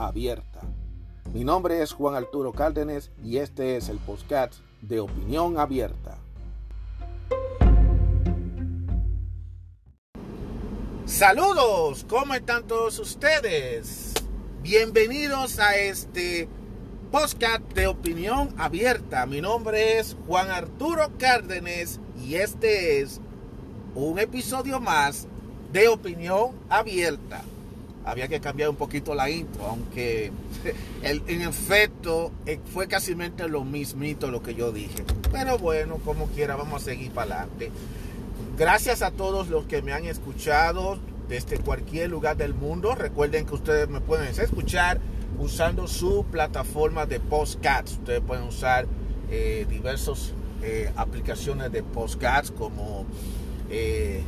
abierta. 0.00 0.60
Mi 1.32 1.44
nombre 1.44 1.82
es 1.82 1.92
Juan 1.92 2.14
Arturo 2.14 2.52
Cárdenas 2.52 3.10
y 3.22 3.36
este 3.36 3.76
es 3.76 3.88
el 3.88 3.98
podcast 3.98 4.54
de 4.80 5.00
Opinión 5.00 5.58
Abierta. 5.58 6.18
Saludos, 11.04 12.06
¿cómo 12.08 12.34
están 12.34 12.66
todos 12.66 12.98
ustedes? 12.98 14.14
Bienvenidos 14.62 15.58
a 15.58 15.76
este 15.76 16.48
podcast 17.10 17.62
de 17.74 17.86
Opinión 17.86 18.54
Abierta. 18.56 19.26
Mi 19.26 19.40
nombre 19.40 19.98
es 19.98 20.16
Juan 20.26 20.50
Arturo 20.50 21.10
Cárdenas 21.18 22.00
y 22.24 22.36
este 22.36 23.00
es 23.00 23.20
un 23.94 24.18
episodio 24.18 24.80
más 24.80 25.26
de 25.72 25.88
Opinión 25.88 26.52
Abierta 26.68 27.42
había 28.04 28.28
que 28.28 28.40
cambiar 28.40 28.70
un 28.70 28.76
poquito 28.76 29.14
la 29.14 29.30
intro, 29.30 29.66
aunque 29.66 30.32
en 31.02 31.42
efecto 31.42 32.32
eh, 32.46 32.58
fue 32.72 32.88
casi 32.88 33.14
lo 33.14 33.64
mismito 33.64 34.30
lo 34.30 34.42
que 34.42 34.54
yo 34.54 34.72
dije. 34.72 35.04
Pero 35.30 35.58
bueno, 35.58 35.98
como 36.04 36.26
quiera, 36.28 36.56
vamos 36.56 36.82
a 36.82 36.84
seguir 36.86 37.10
para 37.12 37.42
adelante. 37.42 37.70
Gracias 38.56 39.02
a 39.02 39.10
todos 39.10 39.48
los 39.48 39.66
que 39.66 39.82
me 39.82 39.92
han 39.92 40.04
escuchado 40.04 40.98
desde 41.28 41.58
cualquier 41.58 42.10
lugar 42.10 42.36
del 42.36 42.54
mundo. 42.54 42.94
Recuerden 42.94 43.46
que 43.46 43.54
ustedes 43.54 43.88
me 43.88 44.00
pueden 44.00 44.28
escuchar 44.28 45.00
usando 45.38 45.88
su 45.88 46.24
plataforma 46.30 47.06
de 47.06 47.20
postcats. 47.20 47.92
Ustedes 47.92 48.20
pueden 48.20 48.44
usar 48.44 48.86
eh, 49.30 49.66
diversas 49.70 50.32
eh, 50.62 50.92
aplicaciones 50.96 51.72
de 51.72 51.82
postcats 51.82 52.50
como 52.50 53.06
eh, 53.70 54.22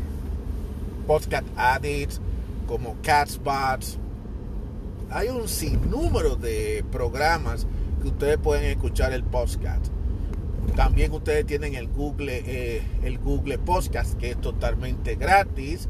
Podcast 1.07 1.47
Addict, 1.57 2.12
como 2.67 2.97
Catsbots. 3.03 3.99
Hay 5.11 5.29
un 5.29 5.49
sinnúmero 5.49 6.37
de 6.37 6.85
programas 6.91 7.67
que 8.01 8.09
ustedes 8.09 8.39
pueden 8.39 8.65
escuchar 8.65 9.13
el 9.13 9.25
podcast. 9.25 9.87
También 10.77 11.13
ustedes 11.13 11.45
tienen 11.45 11.75
el 11.75 11.89
Google, 11.89 12.43
eh, 12.47 12.83
el 13.03 13.19
Google 13.19 13.59
Podcast, 13.59 14.15
que 14.15 14.31
es 14.31 14.41
totalmente 14.41 15.17
gratis. 15.17 15.89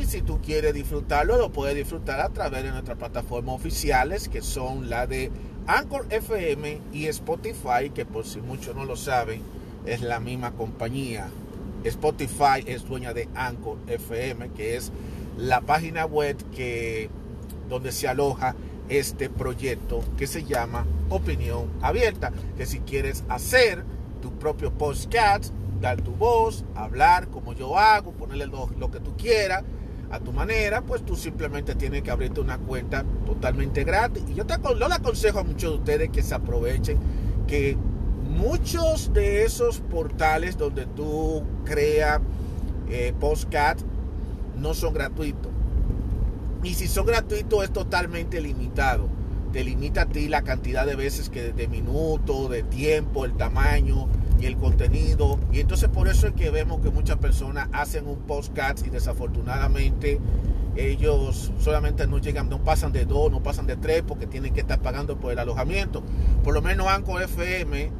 Y 0.00 0.04
si 0.04 0.22
tú 0.22 0.40
quieres 0.40 0.72
disfrutarlo, 0.72 1.36
lo 1.36 1.50
puedes 1.50 1.74
disfrutar 1.74 2.20
a 2.20 2.28
través 2.28 2.62
de 2.62 2.70
nuestras 2.70 2.96
plataformas 2.96 3.56
oficiales, 3.56 4.28
que 4.28 4.40
son 4.40 4.88
la 4.88 5.06
de 5.08 5.32
Anchor 5.66 6.06
FM 6.10 6.80
y 6.92 7.06
Spotify, 7.06 7.90
que 7.92 8.06
por 8.06 8.24
si 8.24 8.40
muchos 8.40 8.76
no 8.76 8.84
lo 8.84 8.96
saben, 8.96 9.42
es 9.84 10.00
la 10.00 10.20
misma 10.20 10.52
compañía. 10.52 11.28
Spotify 11.82 12.62
es 12.66 12.84
dueña 12.84 13.12
de 13.14 13.28
Anchor 13.34 13.78
FM, 13.88 14.50
que 14.50 14.76
es 14.76 14.92
la 15.40 15.62
página 15.62 16.04
web 16.04 16.36
que, 16.54 17.08
donde 17.68 17.92
se 17.92 18.08
aloja 18.08 18.54
este 18.88 19.30
proyecto 19.30 20.02
que 20.18 20.26
se 20.26 20.44
llama 20.44 20.86
Opinión 21.08 21.70
Abierta. 21.80 22.32
Que 22.56 22.66
si 22.66 22.80
quieres 22.80 23.24
hacer 23.28 23.84
tu 24.20 24.32
propio 24.38 24.72
podcast, 24.72 25.54
dar 25.80 26.02
tu 26.02 26.12
voz, 26.12 26.64
hablar 26.74 27.28
como 27.28 27.54
yo 27.54 27.78
hago, 27.78 28.12
ponerle 28.12 28.46
lo, 28.46 28.90
que 28.90 29.00
tú 29.00 29.16
quieras 29.16 29.64
a 30.10 30.18
tu 30.18 30.32
manera, 30.32 30.82
pues 30.82 31.06
tú 31.06 31.16
simplemente 31.16 31.74
tienes 31.74 32.02
que 32.02 32.10
abrirte 32.10 32.40
una 32.40 32.58
cuenta 32.58 33.04
totalmente 33.24 33.84
gratis. 33.84 34.24
Y 34.28 34.34
yo, 34.34 34.44
te, 34.44 34.56
le 34.58 34.84
aconsejo 34.84 35.38
a 35.38 35.44
muchos 35.44 35.70
de 35.72 35.78
ustedes 35.78 36.10
que 36.10 36.22
se 36.22 36.34
aprovechen, 36.34 36.98
que 37.46 37.78
muchos 38.28 39.12
de 39.12 39.44
esos 39.44 39.78
portales 39.80 40.58
donde 40.58 40.86
tú 40.86 41.44
creas 41.64 42.20
eh, 42.90 43.14
no 44.60 44.74
son 44.74 44.94
gratuitos. 44.94 45.50
Y 46.62 46.74
si 46.74 46.88
son 46.88 47.06
gratuitos 47.06 47.64
es 47.64 47.72
totalmente 47.72 48.40
limitado. 48.40 49.08
Te 49.52 49.64
limita 49.64 50.02
a 50.02 50.06
ti 50.06 50.28
la 50.28 50.42
cantidad 50.42 50.86
de 50.86 50.94
veces 50.94 51.28
que 51.28 51.52
de 51.52 51.66
minutos, 51.66 52.50
de 52.50 52.62
tiempo, 52.62 53.24
el 53.24 53.32
tamaño 53.32 54.06
y 54.40 54.46
el 54.46 54.56
contenido. 54.56 55.40
Y 55.50 55.60
entonces 55.60 55.88
por 55.88 56.06
eso 56.06 56.28
es 56.28 56.34
que 56.34 56.50
vemos 56.50 56.80
que 56.80 56.90
muchas 56.90 57.16
personas 57.16 57.68
hacen 57.72 58.06
un 58.06 58.18
podcast 58.18 58.86
y 58.86 58.90
desafortunadamente 58.90 60.20
ellos 60.76 61.52
solamente 61.58 62.06
no 62.06 62.18
llegan, 62.18 62.48
no 62.48 62.62
pasan 62.62 62.92
de 62.92 63.04
dos, 63.04 63.30
no 63.32 63.42
pasan 63.42 63.66
de 63.66 63.76
tres 63.76 64.04
porque 64.06 64.26
tienen 64.26 64.54
que 64.54 64.60
estar 64.60 64.80
pagando 64.80 65.18
por 65.18 65.32
el 65.32 65.38
alojamiento. 65.38 66.02
Por 66.44 66.54
lo 66.54 66.62
menos 66.62 66.86
Anco 66.86 67.18
FM 67.18 67.90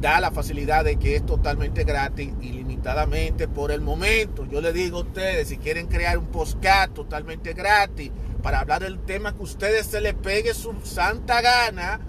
da 0.00 0.20
la 0.20 0.30
facilidad 0.30 0.84
de 0.84 0.96
que 0.96 1.16
es 1.16 1.24
totalmente 1.24 1.84
gratis, 1.84 2.32
ilimitadamente 2.40 3.48
por 3.48 3.70
el 3.70 3.80
momento. 3.80 4.44
Yo 4.44 4.60
le 4.60 4.72
digo 4.72 4.98
a 4.98 5.02
ustedes, 5.02 5.48
si 5.48 5.56
quieren 5.56 5.86
crear 5.86 6.18
un 6.18 6.26
podcast 6.26 6.92
totalmente 6.92 7.54
gratis 7.54 8.10
para 8.42 8.60
hablar 8.60 8.82
del 8.82 8.98
tema 9.00 9.32
que 9.32 9.40
a 9.40 9.44
ustedes 9.44 9.86
se 9.86 10.00
les 10.00 10.14
pegue 10.14 10.52
su 10.54 10.74
santa 10.82 11.40
gana, 11.40 12.00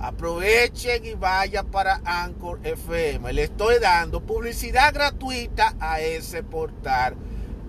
aprovechen 0.00 1.04
y 1.06 1.14
vayan 1.14 1.66
para 1.66 2.00
Anchor 2.04 2.60
FM. 2.64 3.32
Le 3.32 3.44
estoy 3.44 3.78
dando 3.80 4.20
publicidad 4.20 4.92
gratuita 4.92 5.74
a 5.78 6.00
ese 6.00 6.42
portal. 6.42 7.16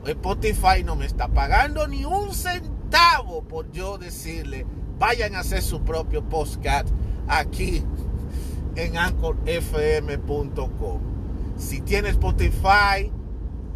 Spotify 0.05 0.83
no 0.83 0.95
me 0.95 1.05
está 1.05 1.27
pagando 1.27 1.87
ni 1.87 2.05
un 2.05 2.33
centavo 2.33 3.43
por 3.43 3.71
yo 3.71 3.97
decirle, 3.97 4.65
vayan 4.97 5.35
a 5.35 5.39
hacer 5.39 5.61
su 5.61 5.83
propio 5.83 6.27
podcast 6.27 6.87
aquí 7.27 7.83
en 8.79 8.97
anchorfm.com. 8.97 9.59
Si 11.57 11.81
tienes 11.81 12.11
Spotify, 12.11 13.11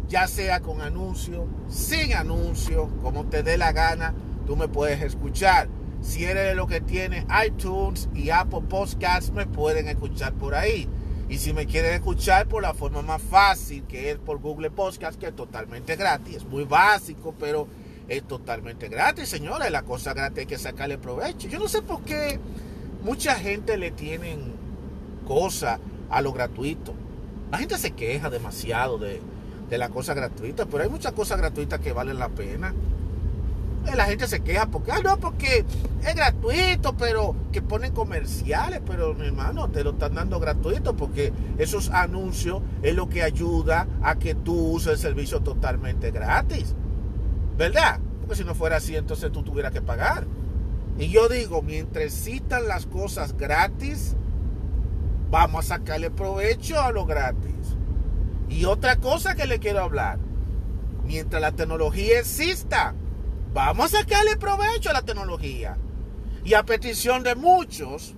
ya 0.08 0.26
sea 0.26 0.60
con 0.60 0.80
anuncio, 0.80 1.46
sin 1.68 2.14
anuncio, 2.14 2.88
como 3.02 3.26
te 3.26 3.42
dé 3.42 3.58
la 3.58 3.72
gana, 3.72 4.14
tú 4.46 4.56
me 4.56 4.68
puedes 4.68 5.02
escuchar. 5.02 5.68
Si 6.00 6.24
eres 6.24 6.48
de 6.48 6.54
lo 6.54 6.66
que 6.66 6.80
tiene 6.80 7.26
iTunes 7.46 8.08
y 8.14 8.30
Apple 8.30 8.62
Podcasts, 8.68 9.30
me 9.32 9.46
pueden 9.46 9.88
escuchar 9.88 10.32
por 10.34 10.54
ahí. 10.54 10.88
Y 11.28 11.38
si 11.38 11.54
me 11.54 11.66
quieren 11.66 11.94
escuchar 11.94 12.46
por 12.46 12.62
la 12.62 12.74
forma 12.74 13.00
más 13.02 13.22
fácil, 13.22 13.84
que 13.84 14.10
es 14.10 14.18
por 14.18 14.38
Google 14.38 14.70
Podcast, 14.70 15.18
que 15.18 15.28
es 15.28 15.36
totalmente 15.36 15.96
gratis. 15.96 16.36
Es 16.36 16.44
muy 16.44 16.64
básico, 16.64 17.34
pero 17.38 17.66
es 18.08 18.22
totalmente 18.24 18.88
gratis, 18.88 19.30
señores. 19.30 19.70
La 19.70 19.82
cosa 19.82 20.12
gratis 20.12 20.40
hay 20.40 20.46
que 20.46 20.58
sacarle 20.58 20.98
provecho. 20.98 21.48
Yo 21.48 21.58
no 21.58 21.68
sé 21.68 21.80
por 21.80 22.02
qué 22.02 22.38
mucha 23.02 23.34
gente 23.36 23.78
le 23.78 23.90
tienen 23.90 24.63
cosa 25.24 25.78
a 26.10 26.20
lo 26.20 26.32
gratuito. 26.32 26.94
La 27.50 27.58
gente 27.58 27.78
se 27.78 27.92
queja 27.92 28.30
demasiado 28.30 28.98
de, 28.98 29.20
la 29.70 29.88
cosa 29.88 30.14
gratuita, 30.14 30.66
pero 30.66 30.84
hay 30.84 30.88
muchas 30.88 31.12
cosas 31.12 31.38
gratuitas 31.38 31.80
que 31.80 31.92
valen 31.92 32.18
la 32.18 32.28
pena. 32.28 32.72
Eh, 33.86 33.96
la 33.96 34.04
gente 34.04 34.28
se 34.28 34.40
queja 34.40 34.66
porque, 34.66 34.92
ah, 34.92 35.00
no, 35.02 35.18
porque 35.18 35.64
es 36.06 36.14
gratuito, 36.14 36.96
pero 36.96 37.34
que 37.50 37.60
ponen 37.60 37.92
comerciales, 37.92 38.80
pero 38.86 39.14
mi 39.14 39.26
hermano, 39.26 39.68
te 39.70 39.82
lo 39.82 39.90
están 39.90 40.14
dando 40.14 40.38
gratuito 40.38 40.94
porque 40.94 41.32
esos 41.58 41.90
anuncios 41.90 42.62
es 42.82 42.94
lo 42.94 43.08
que 43.08 43.22
ayuda 43.22 43.88
a 44.02 44.16
que 44.16 44.36
tú 44.36 44.54
uses 44.54 44.92
el 44.92 44.98
servicio 44.98 45.40
totalmente 45.40 46.12
gratis. 46.12 46.74
¿Verdad? 47.58 47.98
Porque 48.20 48.36
si 48.36 48.44
no 48.44 48.54
fuera 48.54 48.76
así, 48.76 48.96
entonces 48.96 49.30
tú 49.32 49.42
tuvieras 49.42 49.72
que 49.72 49.82
pagar. 49.82 50.26
Y 50.98 51.08
yo 51.08 51.28
digo, 51.28 51.62
mientras 51.62 52.12
citan 52.12 52.68
las 52.68 52.86
cosas 52.86 53.36
gratis, 53.36 54.16
Vamos 55.34 55.64
a 55.64 55.78
sacarle 55.78 56.12
provecho 56.12 56.80
a 56.80 56.92
lo 56.92 57.06
gratis. 57.06 57.74
Y 58.48 58.66
otra 58.66 59.00
cosa 59.00 59.34
que 59.34 59.48
le 59.48 59.58
quiero 59.58 59.80
hablar. 59.80 60.20
Mientras 61.02 61.42
la 61.42 61.50
tecnología 61.50 62.20
exista, 62.20 62.94
vamos 63.52 63.92
a 63.92 63.98
sacarle 63.98 64.36
provecho 64.36 64.90
a 64.90 64.92
la 64.92 65.02
tecnología. 65.02 65.76
Y 66.44 66.54
a 66.54 66.62
petición 66.62 67.24
de 67.24 67.34
muchos, 67.34 68.14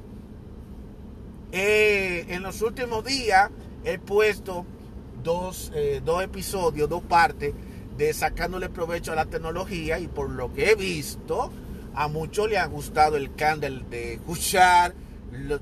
eh, 1.52 2.26
en 2.28 2.42
los 2.42 2.60
últimos 2.60 3.02
días 3.02 3.50
he 3.82 3.98
puesto 3.98 4.66
dos, 5.22 5.72
eh, 5.74 6.02
dos 6.04 6.22
episodios, 6.22 6.86
dos 6.86 7.02
partes 7.02 7.54
de 7.96 8.12
sacándole 8.12 8.68
provecho 8.68 9.12
a 9.12 9.14
la 9.14 9.24
tecnología 9.24 9.98
y 9.98 10.06
por 10.06 10.28
lo 10.28 10.52
que 10.52 10.72
he 10.72 10.74
visto, 10.74 11.50
a 11.94 12.08
muchos 12.08 12.50
le 12.50 12.58
ha 12.58 12.66
gustado 12.66 13.16
el 13.16 13.34
candle 13.34 13.86
de 13.88 14.12
escuchar 14.12 14.92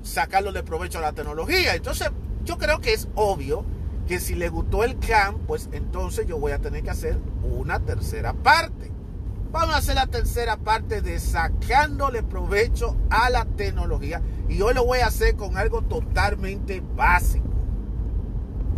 sacarlo 0.03 0.51
de 0.51 0.63
provecho 0.63 0.99
a 0.99 1.01
la 1.01 1.13
tecnología. 1.13 1.75
Entonces, 1.75 2.09
yo 2.43 2.57
creo 2.57 2.79
que 2.79 2.93
es 2.93 3.07
obvio 3.15 3.65
que 4.07 4.19
si 4.19 4.35
le 4.35 4.49
gustó 4.49 4.83
el 4.83 4.99
CAM, 4.99 5.39
pues 5.47 5.69
entonces 5.71 6.27
yo 6.27 6.37
voy 6.37 6.51
a 6.51 6.59
tener 6.59 6.83
que 6.83 6.91
hacer 6.91 7.17
una 7.43 7.79
tercera 7.79 8.33
parte. 8.33 8.91
Vamos 9.51 9.73
a 9.73 9.77
hacer 9.77 9.95
la 9.95 10.07
tercera 10.07 10.57
parte 10.57 11.01
de 11.01 11.19
sacándole 11.19 12.23
provecho 12.23 12.97
a 13.09 13.29
la 13.29 13.45
tecnología. 13.45 14.21
Y 14.49 14.61
hoy 14.61 14.73
lo 14.73 14.85
voy 14.85 14.99
a 14.99 15.07
hacer 15.07 15.35
con 15.35 15.57
algo 15.57 15.81
totalmente 15.81 16.83
básico. 16.95 17.47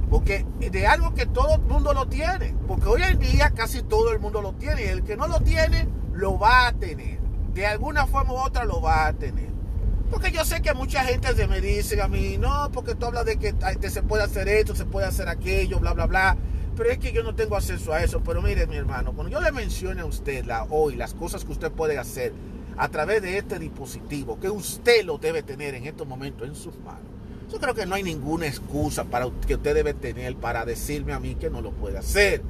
Porque 0.09 0.45
de 0.59 0.87
algo 0.87 1.13
que 1.13 1.25
todo 1.25 1.55
el 1.55 1.61
mundo 1.61 1.93
lo 1.93 2.07
tiene. 2.07 2.55
Porque 2.67 2.87
hoy 2.87 3.01
en 3.01 3.19
día 3.19 3.51
casi 3.55 3.81
todo 3.81 4.11
el 4.11 4.19
mundo 4.19 4.41
lo 4.41 4.53
tiene. 4.53 4.85
Y 4.85 4.87
el 4.87 5.03
que 5.03 5.17
no 5.17 5.27
lo 5.27 5.39
tiene, 5.41 5.89
lo 6.13 6.37
va 6.37 6.67
a 6.67 6.73
tener. 6.73 7.19
De 7.53 7.65
alguna 7.65 8.05
forma 8.05 8.33
u 8.33 8.37
otra 8.37 8.63
lo 8.63 8.79
va 8.79 9.07
a 9.07 9.13
tener. 9.13 9.56
Porque 10.09 10.31
yo 10.31 10.45
sé 10.45 10.61
que 10.61 10.73
mucha 10.73 11.03
gente 11.03 11.35
se 11.35 11.47
me 11.47 11.59
dice 11.59 12.01
a 12.01 12.07
mí, 12.07 12.37
no, 12.37 12.69
porque 12.71 12.95
tú 12.95 13.05
hablas 13.07 13.25
de 13.25 13.37
que 13.37 13.89
se 13.89 14.03
puede 14.03 14.23
hacer 14.23 14.47
esto, 14.47 14.75
se 14.75 14.85
puede 14.85 15.05
hacer 15.05 15.27
aquello, 15.27 15.79
bla, 15.79 15.93
bla, 15.93 16.05
bla. 16.05 16.37
Pero 16.77 16.91
es 16.91 16.99
que 16.99 17.11
yo 17.11 17.23
no 17.23 17.35
tengo 17.35 17.57
acceso 17.57 17.91
a 17.91 18.03
eso. 18.03 18.21
Pero 18.23 18.41
mire, 18.41 18.67
mi 18.67 18.75
hermano, 18.75 19.13
cuando 19.13 19.31
yo 19.31 19.41
le 19.41 19.51
mencione 19.51 20.01
a 20.01 20.05
usted 20.05 20.45
la, 20.45 20.63
hoy 20.69 20.95
las 20.95 21.13
cosas 21.13 21.43
que 21.43 21.51
usted 21.51 21.71
puede 21.71 21.97
hacer 21.97 22.33
a 22.77 22.87
través 22.89 23.21
de 23.23 23.37
este 23.37 23.57
dispositivo, 23.57 24.39
que 24.39 24.49
usted 24.49 25.03
lo 25.03 25.17
debe 25.17 25.41
tener 25.41 25.73
en 25.73 25.85
estos 25.85 26.07
momentos 26.07 26.47
en 26.47 26.55
sus 26.55 26.77
manos, 26.79 27.01
yo 27.51 27.59
creo 27.59 27.73
que 27.73 27.85
no 27.85 27.95
hay 27.95 28.03
ninguna 28.03 28.45
excusa 28.45 29.05
para 29.05 29.27
que 29.47 29.55
usted 29.55 29.73
debe 29.73 29.93
tener 29.93 30.35
para 30.35 30.65
decirme 30.65 31.13
a 31.13 31.19
mí 31.19 31.35
que 31.35 31.49
no 31.49 31.61
lo 31.61 31.71
puede 31.71 31.97
hacer. 31.97 32.43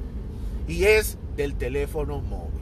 Y 0.66 0.84
es 0.84 1.16
del 1.36 1.54
teléfono 1.54 2.20
móvil. 2.20 2.57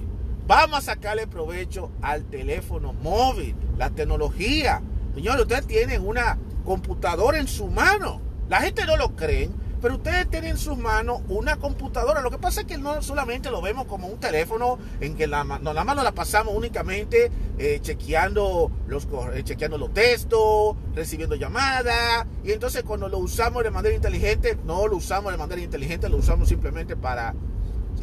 Vamos 0.47 0.79
a 0.79 0.93
sacarle 0.93 1.27
provecho 1.27 1.91
al 2.01 2.25
teléfono 2.25 2.93
móvil, 2.93 3.57
la 3.77 3.91
tecnología. 3.91 4.81
Señor, 5.13 5.41
usted 5.41 5.65
tiene 5.65 5.99
una 5.99 6.39
computadora 6.65 7.39
en 7.41 7.49
su 7.49 7.67
mano. 7.67 8.21
La 8.49 8.61
gente 8.61 8.87
no 8.87 8.97
lo 8.97 9.17
cree, 9.17 9.51
pero 9.83 9.97
ustedes 9.97 10.31
tienen 10.31 10.53
en 10.53 10.57
sus 10.57 10.79
manos 10.79 11.23
una 11.29 11.57
computadora. 11.57 12.21
Lo 12.21 12.31
que 12.31 12.39
pasa 12.39 12.61
es 12.61 12.69
que 12.69 12.79
no 12.79 13.03
solamente 13.03 13.51
lo 13.51 13.61
vemos 13.61 13.87
como 13.87 14.07
un 14.07 14.21
teléfono 14.21 14.79
en 15.01 15.17
que 15.17 15.27
la, 15.27 15.43
no, 15.43 15.73
la 15.73 15.83
mano 15.83 16.05
la 16.05 16.13
pasamos 16.13 16.55
únicamente 16.55 17.29
eh, 17.59 17.81
chequeando, 17.83 18.71
los, 18.87 19.09
eh, 19.35 19.43
chequeando 19.43 19.79
los 19.79 19.93
textos, 19.93 20.77
recibiendo 20.95 21.35
llamadas. 21.35 22.25
Y 22.45 22.53
entonces 22.53 22.85
cuando 22.85 23.09
lo 23.09 23.19
usamos 23.19 23.65
de 23.65 23.73
manera 23.73 23.97
inteligente, 23.97 24.57
no 24.65 24.87
lo 24.87 24.99
usamos 24.99 25.33
de 25.33 25.39
manera 25.39 25.61
inteligente, 25.61 26.09
lo 26.09 26.19
usamos 26.19 26.49
simplemente 26.49 26.95
para 26.95 27.35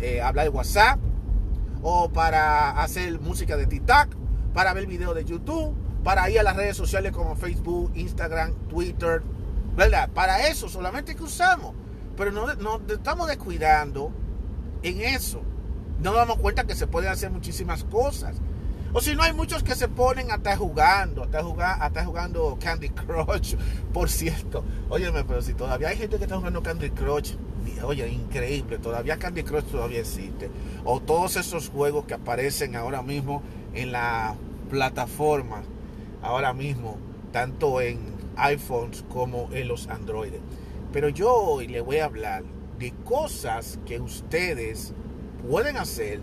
eh, 0.02 0.20
hablar 0.22 0.44
de 0.44 0.50
WhatsApp 0.50 1.00
o 1.84 2.10
para 2.10 2.82
hacer 2.82 3.20
música 3.20 3.58
de 3.58 3.68
TikTok, 3.68 4.16
para 4.54 4.74
ver 4.74 4.88
videos 4.88 5.14
de 5.14 5.26
YouTube, 5.26 5.76
para 6.04 6.30
ir 6.30 6.40
a 6.40 6.44
las 6.44 6.56
redes 6.56 6.78
sociales 6.78 7.12
como 7.12 7.36
Facebook, 7.36 7.92
Instagram, 7.94 8.54
Twitter, 8.70 9.22
¿verdad? 9.76 10.10
Para 10.10 10.48
eso 10.48 10.70
solamente 10.70 11.16
que 11.16 11.24
usamos. 11.24 11.74
Pero 12.16 12.32
no, 12.32 12.54
no 12.56 12.82
estamos 12.88 13.28
descuidando 13.28 14.12
en 14.82 15.02
eso. 15.02 15.42
No 16.00 16.12
nos 16.12 16.16
damos 16.16 16.38
cuenta 16.38 16.66
que 16.66 16.76
se 16.76 16.88
pueden 16.88 17.12
hacer 17.12 17.32
muchísimas 17.32 17.84
cosas. 17.84 18.38
O 18.96 19.02
si 19.02 19.16
no, 19.16 19.24
hay 19.24 19.34
muchos 19.34 19.64
que 19.64 19.74
se 19.74 19.88
ponen 19.88 20.32
hasta 20.32 20.56
jugando, 20.56 21.24
hasta, 21.24 21.44
jugando, 21.44 21.84
hasta 21.84 22.06
jugando 22.06 22.58
Candy 22.62 22.90
Crush, 22.90 23.56
por 23.94 24.10
cierto. 24.10 24.64
Óyeme, 24.90 25.24
pero 25.24 25.42
si 25.42 25.54
todavía 25.56 25.90
hay 25.90 25.98
gente 25.98 26.18
que 26.18 26.24
está 26.24 26.38
jugando 26.38 26.62
Candy 26.62 26.92
Crush, 26.92 27.34
oye, 27.84 28.08
increíble, 28.10 28.78
todavía 28.78 29.18
Candy 29.18 29.44
Crush 29.44 29.66
todavía 29.66 30.00
existe. 30.00 30.50
O 30.84 31.00
todos 31.00 31.36
esos 31.36 31.70
juegos 31.70 32.06
que 32.06 32.14
aparecen 32.14 32.76
ahora 32.76 33.02
mismo 33.02 33.42
en 33.74 33.92
la 33.92 34.36
plataforma, 34.70 35.64
ahora 36.22 36.54
mismo, 36.54 36.98
tanto 37.32 37.82
en 37.82 38.00
iPhones 38.38 39.04
como 39.10 39.50
en 39.52 39.68
los 39.68 39.88
Androides. 39.88 40.42
Pero 40.92 41.10
yo 41.10 41.34
hoy 41.34 41.68
le 41.68 41.82
voy 41.82 41.98
a 41.98 42.06
hablar 42.06 42.44
de 42.80 42.92
cosas 43.04 43.80
que 43.86 44.00
ustedes 44.00 44.94
pueden 45.48 45.78
hacer 45.78 46.22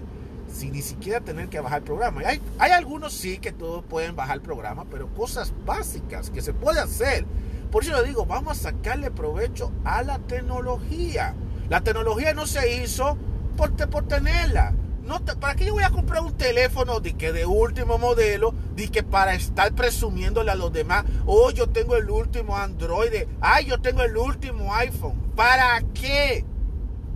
sin 0.52 0.72
ni 0.72 0.82
siquiera 0.82 1.20
tener 1.20 1.48
que 1.48 1.60
bajar 1.60 1.78
el 1.78 1.84
programa. 1.84 2.22
Hay, 2.24 2.40
hay 2.58 2.72
algunos 2.72 3.12
sí 3.12 3.38
que 3.38 3.52
todos 3.52 3.84
pueden 3.84 4.16
bajar 4.16 4.36
el 4.36 4.42
programa, 4.42 4.84
pero 4.90 5.08
cosas 5.14 5.52
básicas 5.64 6.30
que 6.30 6.42
se 6.42 6.52
puede 6.52 6.80
hacer. 6.80 7.24
Por 7.70 7.84
eso 7.84 8.00
le 8.00 8.08
digo, 8.08 8.26
vamos 8.26 8.58
a 8.58 8.70
sacarle 8.70 9.10
provecho 9.10 9.72
a 9.84 10.02
la 10.02 10.18
tecnología. 10.18 11.34
La 11.68 11.82
tecnología 11.82 12.34
no 12.34 12.46
se 12.46 12.82
hizo 12.82 13.16
por, 13.56 13.70
tenerla. 14.08 14.74
No 15.04 15.24
¿Para 15.24 15.54
qué 15.54 15.66
yo 15.66 15.74
voy 15.74 15.84
a 15.84 15.90
comprar 15.90 16.22
un 16.22 16.36
teléfono 16.36 17.00
de 17.00 17.14
que 17.14 17.32
de 17.32 17.46
último 17.46 17.98
modelo? 17.98 18.54
De 18.74 18.88
que 18.88 19.02
para 19.02 19.34
estar 19.34 19.72
presumiéndole 19.72 20.50
a 20.50 20.56
los 20.56 20.72
demás, 20.72 21.04
oh, 21.26 21.50
yo 21.50 21.68
tengo 21.68 21.96
el 21.96 22.10
último 22.10 22.56
Android, 22.56 23.12
ay, 23.40 23.66
yo 23.66 23.80
tengo 23.80 24.02
el 24.02 24.16
último 24.16 24.74
iPhone. 24.74 25.32
¿Para 25.36 25.80
qué? 25.94 26.44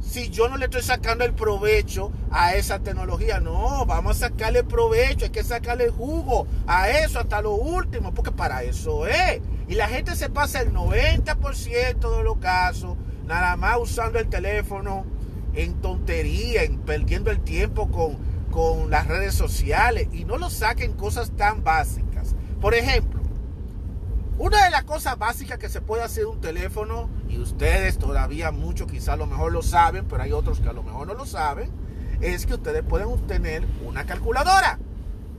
Si 0.04 0.28
yo 0.28 0.48
no 0.48 0.56
le 0.56 0.66
estoy 0.66 0.82
sacando 0.82 1.24
el 1.24 1.34
provecho 1.34 2.12
a 2.30 2.54
esa 2.54 2.78
tecnología. 2.80 3.40
No, 3.40 3.84
vamos 3.86 4.16
a 4.16 4.28
sacarle 4.28 4.62
provecho, 4.62 5.24
hay 5.24 5.30
que 5.30 5.42
sacarle 5.42 5.88
jugo 5.90 6.46
a 6.66 6.90
eso 6.90 7.18
hasta 7.18 7.42
lo 7.42 7.52
último, 7.54 8.12
porque 8.12 8.30
para 8.30 8.62
eso 8.62 9.06
es. 9.06 9.40
Y 9.66 9.74
la 9.74 9.88
gente 9.88 10.14
se 10.14 10.28
pasa 10.28 10.60
el 10.60 10.72
90% 10.72 12.16
de 12.16 12.22
los 12.22 12.36
casos 12.36 12.96
nada 13.26 13.56
más 13.56 13.78
usando 13.80 14.18
el 14.18 14.28
teléfono 14.28 15.06
en 15.54 15.80
tontería, 15.80 16.62
en 16.62 16.78
perdiendo 16.78 17.30
el 17.30 17.40
tiempo 17.40 17.90
con, 17.90 18.18
con 18.50 18.90
las 18.90 19.06
redes 19.06 19.34
sociales 19.34 20.08
y 20.12 20.24
no 20.24 20.36
lo 20.36 20.50
saquen 20.50 20.92
cosas 20.92 21.30
tan 21.30 21.64
básicas. 21.64 22.34
Por 22.60 22.74
ejemplo, 22.74 23.13
una 24.38 24.64
de 24.64 24.70
las 24.70 24.84
cosas 24.84 25.18
básicas 25.18 25.58
que 25.58 25.68
se 25.68 25.80
puede 25.80 26.02
hacer 26.02 26.26
un 26.26 26.40
teléfono, 26.40 27.08
y 27.28 27.38
ustedes 27.38 27.98
todavía 27.98 28.50
mucho 28.50 28.86
quizá 28.86 29.12
a 29.12 29.16
lo 29.16 29.26
mejor 29.26 29.52
lo 29.52 29.62
saben, 29.62 30.06
pero 30.06 30.22
hay 30.22 30.32
otros 30.32 30.60
que 30.60 30.68
a 30.68 30.72
lo 30.72 30.82
mejor 30.82 31.06
no 31.06 31.14
lo 31.14 31.26
saben, 31.26 31.70
es 32.20 32.46
que 32.46 32.54
ustedes 32.54 32.82
pueden 32.82 33.08
tener 33.26 33.64
una 33.84 34.04
calculadora. 34.04 34.78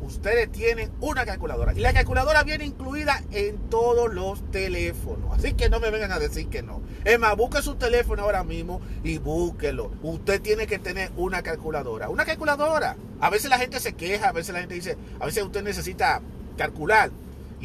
Ustedes 0.02 0.52
tienen 0.52 0.92
una 1.00 1.26
calculadora. 1.26 1.74
Y 1.74 1.80
la 1.80 1.92
calculadora 1.92 2.44
viene 2.44 2.64
incluida 2.64 3.24
en 3.32 3.58
todos 3.70 4.14
los 4.14 4.52
teléfonos. 4.52 5.36
Así 5.36 5.54
que 5.54 5.68
no 5.68 5.80
me 5.80 5.90
vengan 5.90 6.12
a 6.12 6.20
decir 6.20 6.48
que 6.48 6.62
no. 6.62 6.82
Es 7.04 7.18
más, 7.18 7.36
busque 7.36 7.64
su 7.64 7.76
teléfono 7.76 8.22
ahora 8.22 8.44
mismo 8.44 8.82
y 9.04 9.18
búsquelo. 9.18 9.92
Usted 10.04 10.42
tiene 10.42 10.68
que 10.68 10.78
tener 10.78 11.12
una 11.18 11.42
calculadora. 11.42 12.10
Una 12.10 12.24
calculadora. 12.24 12.98
A 13.20 13.32
veces 13.32 13.50
la 13.50 13.58
gente 13.58 13.80
se 13.80 13.94
queja, 13.94 14.30
a 14.30 14.32
veces 14.32 14.54
la 14.54 14.60
gente 14.60 14.76
dice, 14.76 14.96
a 15.20 15.26
veces 15.26 15.44
usted 15.44 15.64
necesita 15.64 16.22
calcular 16.56 17.10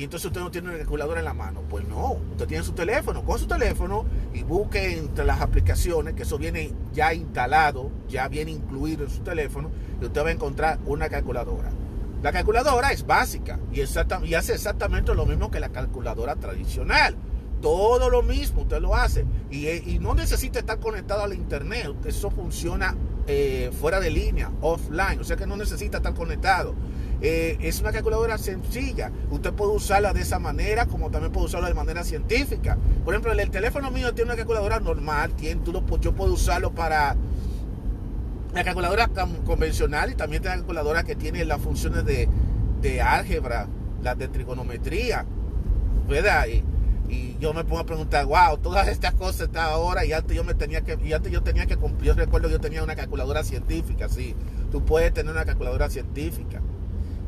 y 0.00 0.04
entonces 0.04 0.28
usted 0.28 0.40
no 0.40 0.50
tiene 0.50 0.68
una 0.68 0.78
calculadora 0.78 1.18
en 1.18 1.26
la 1.26 1.34
mano. 1.34 1.60
Pues 1.68 1.86
no, 1.86 2.12
usted 2.30 2.46
tiene 2.46 2.64
su 2.64 2.72
teléfono. 2.72 3.22
Con 3.22 3.38
su 3.38 3.46
teléfono 3.46 4.06
y 4.32 4.42
busque 4.44 4.96
entre 4.96 5.26
las 5.26 5.42
aplicaciones, 5.42 6.14
que 6.14 6.22
eso 6.22 6.38
viene 6.38 6.72
ya 6.90 7.12
instalado, 7.12 7.90
ya 8.08 8.26
viene 8.28 8.50
incluido 8.50 9.04
en 9.04 9.10
su 9.10 9.20
teléfono, 9.20 9.70
y 10.00 10.06
usted 10.06 10.24
va 10.24 10.28
a 10.28 10.32
encontrar 10.32 10.78
una 10.86 11.10
calculadora. 11.10 11.70
La 12.22 12.32
calculadora 12.32 12.92
es 12.92 13.06
básica 13.06 13.58
y, 13.70 13.80
y 13.80 14.34
hace 14.34 14.54
exactamente 14.54 15.14
lo 15.14 15.26
mismo 15.26 15.50
que 15.50 15.60
la 15.60 15.68
calculadora 15.68 16.34
tradicional. 16.36 17.14
Todo 17.60 18.08
lo 18.08 18.22
mismo, 18.22 18.62
usted 18.62 18.80
lo 18.80 18.96
hace. 18.96 19.26
Y, 19.50 19.68
y 19.68 19.98
no 19.98 20.14
necesita 20.14 20.60
estar 20.60 20.80
conectado 20.80 21.24
al 21.24 21.34
internet. 21.34 21.94
Eso 22.06 22.30
funciona 22.30 22.96
eh, 23.26 23.70
fuera 23.78 24.00
de 24.00 24.08
línea, 24.08 24.50
offline. 24.62 25.20
O 25.20 25.24
sea 25.24 25.36
que 25.36 25.46
no 25.46 25.58
necesita 25.58 25.98
estar 25.98 26.14
conectado. 26.14 26.74
Eh, 27.22 27.58
es 27.60 27.80
una 27.80 27.92
calculadora 27.92 28.38
sencilla. 28.38 29.10
Usted 29.30 29.52
puede 29.52 29.72
usarla 29.72 30.12
de 30.12 30.22
esa 30.22 30.38
manera, 30.38 30.86
como 30.86 31.10
también 31.10 31.32
puede 31.32 31.46
usarla 31.46 31.68
de 31.68 31.74
manera 31.74 32.04
científica. 32.04 32.78
Por 33.04 33.14
ejemplo, 33.14 33.32
el, 33.32 33.50
teléfono 33.50 33.90
mío 33.90 34.14
tiene 34.14 34.30
una 34.30 34.36
calculadora 34.36 34.80
normal. 34.80 35.32
Tiene, 35.34 35.60
tú 35.62 35.82
yo 36.00 36.14
puedo 36.14 36.32
usarlo 36.32 36.72
para 36.72 37.16
la 38.54 38.64
calculadora 38.64 39.08
convencional 39.44 40.10
y 40.10 40.14
también 40.14 40.42
tiene 40.42 40.56
la 40.56 40.62
calculadora 40.62 41.02
que 41.04 41.14
tiene 41.14 41.44
las 41.44 41.60
funciones 41.60 42.04
de, 42.04 42.28
de 42.80 43.02
álgebra, 43.02 43.68
las 44.02 44.16
de 44.16 44.28
trigonometría. 44.28 45.26
¿Verdad? 46.08 46.46
Y, 46.48 46.64
y 47.10 47.36
yo 47.38 47.52
me 47.52 47.64
pongo 47.64 47.80
a 47.80 47.86
preguntar, 47.86 48.24
wow, 48.24 48.56
todas 48.58 48.88
estas 48.88 49.14
cosas 49.14 49.42
están 49.42 49.64
ahora 49.64 50.04
y 50.04 50.12
antes 50.12 50.36
yo 50.36 50.44
me 50.44 50.54
tenía 50.54 50.80
que, 50.82 50.98
y 51.04 51.12
antes 51.12 51.30
yo 51.30 51.42
tenía 51.42 51.66
que 51.66 51.76
yo 52.02 52.14
recuerdo 52.14 52.48
que 52.48 52.54
yo 52.54 52.60
tenía 52.60 52.82
una 52.82 52.96
calculadora 52.96 53.42
científica, 53.44 54.08
sí, 54.08 54.34
tú 54.70 54.84
puedes 54.84 55.12
tener 55.12 55.32
una 55.32 55.44
calculadora 55.44 55.90
científica. 55.90 56.60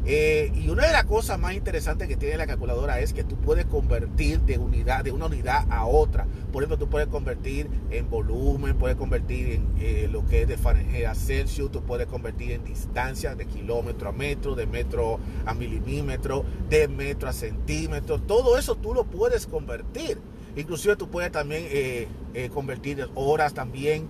Eh, 0.04 0.50
y 0.56 0.68
una 0.68 0.84
de 0.86 0.92
las 0.92 1.04
cosas 1.04 1.38
más 1.38 1.54
interesantes 1.54 2.08
que 2.08 2.16
tiene 2.16 2.36
la 2.36 2.46
calculadora 2.46 2.98
es 2.98 3.12
que 3.12 3.22
tú 3.22 3.36
puedes 3.36 3.66
convertir 3.66 4.40
de 4.40 4.58
unidad, 4.58 5.04
de 5.04 5.12
una 5.12 5.26
unidad 5.26 5.64
a 5.70 5.86
otra. 5.86 6.26
Por 6.52 6.62
ejemplo, 6.62 6.76
tú 6.76 6.90
puedes 6.90 7.08
convertir 7.08 7.68
en 7.90 8.10
volumen, 8.10 8.76
puedes 8.76 8.96
convertir 8.96 9.52
en 9.52 9.68
eh, 9.78 10.08
lo 10.10 10.26
que 10.26 10.42
es 10.42 10.48
de 10.48 10.56
Fahrenheit 10.56 11.06
a 11.06 11.14
Celsius, 11.14 11.70
tú 11.70 11.82
puedes 11.82 12.08
convertir 12.08 12.50
en 12.50 12.64
distancia 12.64 13.36
de 13.36 13.46
kilómetro 13.46 14.08
a 14.08 14.12
metro, 14.12 14.56
de 14.56 14.66
metro 14.66 15.20
a 15.46 15.54
milímetro, 15.54 16.44
de 16.68 16.88
metro 16.88 17.28
a 17.28 17.32
centímetro. 17.32 18.20
Todo 18.20 18.58
eso 18.58 18.74
tú 18.74 18.94
lo 18.94 19.04
puedes 19.04 19.46
convertir. 19.46 20.18
Inclusive 20.56 20.96
tú 20.96 21.08
puedes 21.08 21.30
también 21.30 21.64
eh, 21.70 22.08
convertir 22.52 23.08
horas 23.14 23.54
también, 23.54 24.08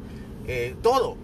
todo 0.82 1.16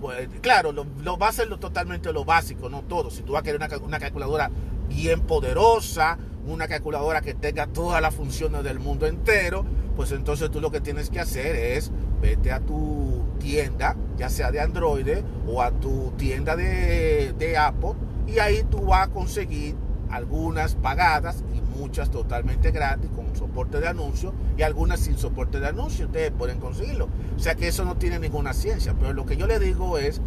pues, 0.00 0.28
claro, 0.40 0.72
lo, 0.72 1.18
va 1.18 1.28
a 1.28 1.32
ser 1.32 1.48
totalmente 1.58 2.12
lo 2.12 2.24
básico, 2.24 2.68
no 2.68 2.82
todo. 2.82 3.10
Si 3.10 3.22
tú 3.22 3.32
vas 3.32 3.40
a 3.40 3.42
querer 3.42 3.60
una, 3.82 3.98
calculadora 3.98 4.50
bien 4.88 5.20
poderosa, 5.22 6.18
una 6.46 6.66
calculadora 6.68 7.20
que 7.20 7.34
tenga 7.34 7.66
todas 7.66 8.00
las 8.00 8.14
funciones 8.14 8.64
del 8.64 8.80
mundo 8.80 9.06
entero, 9.06 9.64
pues 9.96 10.12
entonces 10.12 10.50
tú 10.50 10.60
lo 10.60 10.70
que 10.70 10.80
tienes 10.80 11.10
que 11.10 11.20
hacer 11.20 11.54
es 11.54 11.92
vete 12.20 12.52
a 12.52 12.60
tu 12.60 13.24
tienda, 13.38 13.96
ya 14.16 14.28
sea 14.28 14.50
de 14.50 14.60
Android 14.60 15.06
o 15.46 15.62
a 15.62 15.70
tu 15.70 16.12
tienda 16.16 16.56
de, 16.56 17.34
de 17.38 17.56
Apple, 17.56 17.94
y 18.26 18.38
ahí 18.38 18.62
tú 18.70 18.86
vas 18.86 19.08
a 19.08 19.10
conseguir 19.10 19.74
algunas 20.10 20.74
pagadas 20.74 21.44
y 21.54 21.60
muchas 21.78 22.10
totalmente 22.10 22.70
gratis 22.70 23.10
con 23.14 23.34
soporte 23.36 23.80
de 23.80 23.88
anuncio 23.88 24.34
y 24.56 24.62
algunas 24.62 25.00
sin 25.00 25.18
soporte 25.18 25.60
de 25.60 25.68
anuncio. 25.68 26.06
Ustedes 26.06 26.32
pueden 26.32 26.58
conseguirlo. 26.58 27.08
O 27.36 27.38
sea 27.38 27.54
que 27.54 27.68
eso 27.68 27.84
no 27.84 27.96
tiene 27.96 28.18
ninguna 28.18 28.52
ciencia. 28.52 28.94
Pero 28.98 29.12
lo 29.12 29.26
que 29.26 29.36
yo 29.36 29.46
le 29.46 29.58
digo 29.58 29.98
es, 29.98 30.20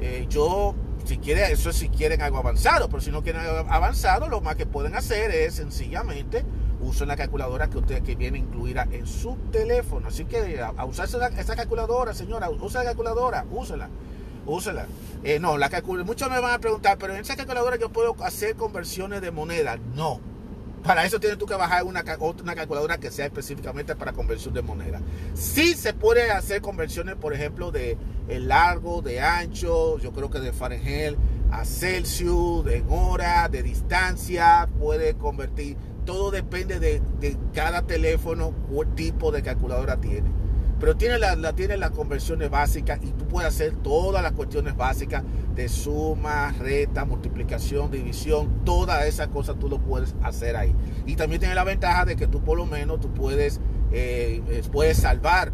eh, 0.00 0.26
yo, 0.28 0.74
si 1.04 1.18
quieren, 1.18 1.50
eso 1.52 1.70
es 1.70 1.76
si 1.76 1.88
quieren 1.88 2.22
algo 2.22 2.38
avanzado, 2.38 2.88
pero 2.88 3.00
si 3.00 3.10
no 3.10 3.22
quieren 3.22 3.42
algo 3.42 3.70
avanzado, 3.70 4.28
lo 4.28 4.40
más 4.40 4.56
que 4.56 4.66
pueden 4.66 4.94
hacer 4.94 5.30
es 5.30 5.54
sencillamente 5.54 6.44
usen 6.80 7.08
la 7.08 7.16
calculadora 7.16 7.68
que 7.68 7.78
usted 7.78 8.02
que 8.02 8.14
viene 8.14 8.38
incluida 8.38 8.86
en 8.90 9.06
su 9.06 9.36
teléfono. 9.50 10.08
Así 10.08 10.24
que 10.24 10.60
a, 10.60 10.84
usar 10.84 11.06
esa, 11.06 11.56
calculadora, 11.56 12.14
señora, 12.14 12.50
usa 12.50 12.82
la 12.82 12.90
calculadora, 12.90 13.44
úsela, 13.50 13.88
úsela. 14.46 14.86
Eh, 15.24 15.38
no, 15.38 15.58
la 15.58 15.68
calculadora, 15.68 16.06
muchos 16.06 16.30
me 16.30 16.40
van 16.40 16.54
a 16.54 16.58
preguntar, 16.58 16.98
pero 16.98 17.14
en 17.14 17.20
esa 17.20 17.36
calculadora 17.36 17.76
yo 17.76 17.90
puedo 17.90 18.16
hacer 18.24 18.56
conversiones 18.56 19.20
de 19.20 19.30
moneda. 19.30 19.78
No. 19.94 20.20
Para 20.82 21.04
eso 21.04 21.18
tienes 21.18 21.36
tú 21.36 21.46
que 21.46 21.54
bajar 21.54 21.82
una, 21.82 22.04
una 22.20 22.54
calculadora 22.54 22.98
que 22.98 23.10
sea 23.10 23.26
específicamente 23.26 23.96
para 23.96 24.12
conversión 24.12 24.54
de 24.54 24.62
moneda. 24.62 25.00
Sí 25.34 25.74
se 25.74 25.92
puede 25.92 26.30
hacer 26.30 26.60
conversiones, 26.60 27.16
por 27.16 27.34
ejemplo, 27.34 27.72
de 27.72 27.98
el 28.28 28.46
largo, 28.48 29.02
de 29.02 29.20
ancho, 29.20 29.98
yo 29.98 30.12
creo 30.12 30.30
que 30.30 30.38
de 30.38 30.52
Fahrenheit 30.52 31.18
a 31.50 31.64
Celsius, 31.64 32.64
de 32.64 32.84
hora, 32.88 33.48
de 33.48 33.62
distancia, 33.62 34.68
puede 34.78 35.14
convertir 35.14 35.76
todo 36.06 36.30
depende 36.30 36.78
de, 36.78 37.02
cada 37.52 37.82
teléfono 37.82 38.54
o 38.72 38.86
tipo 38.86 39.32
de 39.32 39.42
calculadora 39.42 39.98
tiene. 40.00 40.30
Pero 40.78 40.96
tiene, 40.96 41.18
la, 41.18 41.52
tiene 41.54 41.76
las 41.76 41.90
conversiones 41.90 42.50
básicas 42.50 42.98
y 43.02 43.10
tú 43.12 43.26
puedes 43.26 43.48
hacer 43.48 43.74
todas 43.76 44.22
las 44.22 44.32
cuestiones 44.32 44.76
básicas 44.76 45.22
de 45.54 45.68
suma, 45.68 46.52
reta, 46.58 47.06
multiplicación, 47.06 47.90
división, 47.90 48.64
todas 48.64 49.06
esas 49.06 49.28
cosas 49.28 49.58
tú 49.58 49.68
lo 49.68 49.78
puedes 49.78 50.14
hacer 50.22 50.56
ahí. 50.56 50.74
Y 51.06 51.16
también 51.16 51.40
tiene 51.40 51.54
la 51.54 51.64
ventaja 51.64 52.04
de 52.04 52.16
que 52.16 52.26
tú 52.26 52.42
por 52.42 52.58
lo 52.58 52.66
menos 52.66 53.00
tú 53.00 53.10
puedes, 53.12 53.60
eh, 53.90 54.62
puedes 54.70 54.98
salvar 54.98 55.52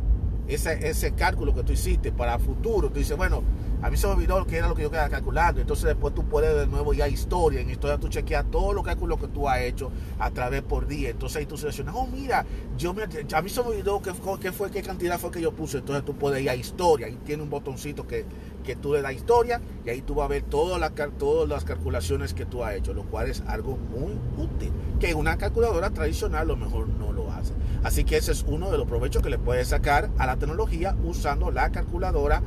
ese, 0.48 0.88
ese 0.88 1.12
cálculo 1.12 1.54
que 1.54 1.62
tú 1.62 1.72
hiciste 1.72 2.10
para 2.10 2.38
futuro. 2.40 2.90
Tú 2.90 2.98
dices, 2.98 3.16
bueno, 3.16 3.44
a 3.82 3.90
mí 3.90 3.96
se 3.96 4.06
me 4.06 4.12
olvidó 4.12 4.46
que 4.46 4.56
era 4.56 4.68
lo 4.68 4.76
que 4.76 4.82
yo 4.82 4.90
quedaba 4.90 5.08
calculando. 5.08 5.60
Entonces 5.60 5.86
después 5.86 6.14
tú 6.14 6.24
puedes 6.24 6.54
de 6.54 6.68
nuevo 6.68 6.94
ya 6.94 7.08
historia. 7.08 7.60
En 7.60 7.68
historia 7.68 7.98
tú 7.98 8.08
chequeas 8.08 8.48
todos 8.48 8.74
los 8.74 8.84
cálculos 8.84 9.20
que 9.20 9.26
tú 9.26 9.48
has 9.48 9.60
hecho 9.60 9.90
a 10.20 10.30
través 10.30 10.62
por 10.62 10.86
día. 10.86 11.10
Entonces 11.10 11.38
ahí 11.38 11.46
tú 11.46 11.56
seleccionas, 11.56 11.94
oh 11.96 12.06
mira, 12.06 12.46
yo 12.78 12.94
me, 12.94 13.02
a 13.02 13.42
mí 13.42 13.50
se 13.50 13.60
me 13.60 13.68
olvidó 13.70 14.00
qué, 14.00 14.52
fue, 14.52 14.70
qué 14.70 14.82
cantidad 14.82 15.18
fue 15.18 15.32
que 15.32 15.40
yo 15.40 15.50
puse. 15.52 15.78
Entonces 15.78 16.04
tú 16.04 16.14
puedes 16.14 16.40
ir 16.40 16.50
a 16.50 16.54
historia. 16.54 17.08
Ahí 17.08 17.18
tiene 17.24 17.42
un 17.42 17.50
botoncito 17.50 18.06
que, 18.06 18.24
que 18.62 18.76
tú 18.76 18.92
le 18.92 19.02
das 19.02 19.14
historia 19.14 19.60
y 19.84 19.90
ahí 19.90 20.00
tú 20.00 20.14
vas 20.14 20.26
a 20.26 20.28
ver 20.28 20.44
todas 20.44 20.78
las, 20.78 20.92
todas 21.18 21.48
las 21.48 21.64
calculaciones 21.64 22.34
que 22.34 22.46
tú 22.46 22.62
has 22.62 22.76
hecho, 22.76 22.94
lo 22.94 23.02
cual 23.02 23.28
es 23.28 23.42
algo 23.48 23.76
muy 23.76 24.12
útil. 24.36 24.70
Que 25.00 25.12
una 25.14 25.36
calculadora 25.38 25.90
tradicional 25.90 26.42
a 26.42 26.44
lo 26.44 26.56
mejor 26.56 26.88
no 26.88 27.12
lo 27.12 27.32
hace. 27.32 27.52
Así 27.82 28.04
que 28.04 28.16
ese 28.16 28.30
es 28.30 28.44
uno 28.46 28.70
de 28.70 28.78
los 28.78 28.86
provechos 28.86 29.24
que 29.24 29.30
le 29.30 29.38
puedes 29.38 29.66
sacar 29.68 30.08
a 30.18 30.26
la 30.26 30.36
tecnología 30.36 30.94
usando 31.02 31.50
la 31.50 31.72
calculadora 31.72 32.42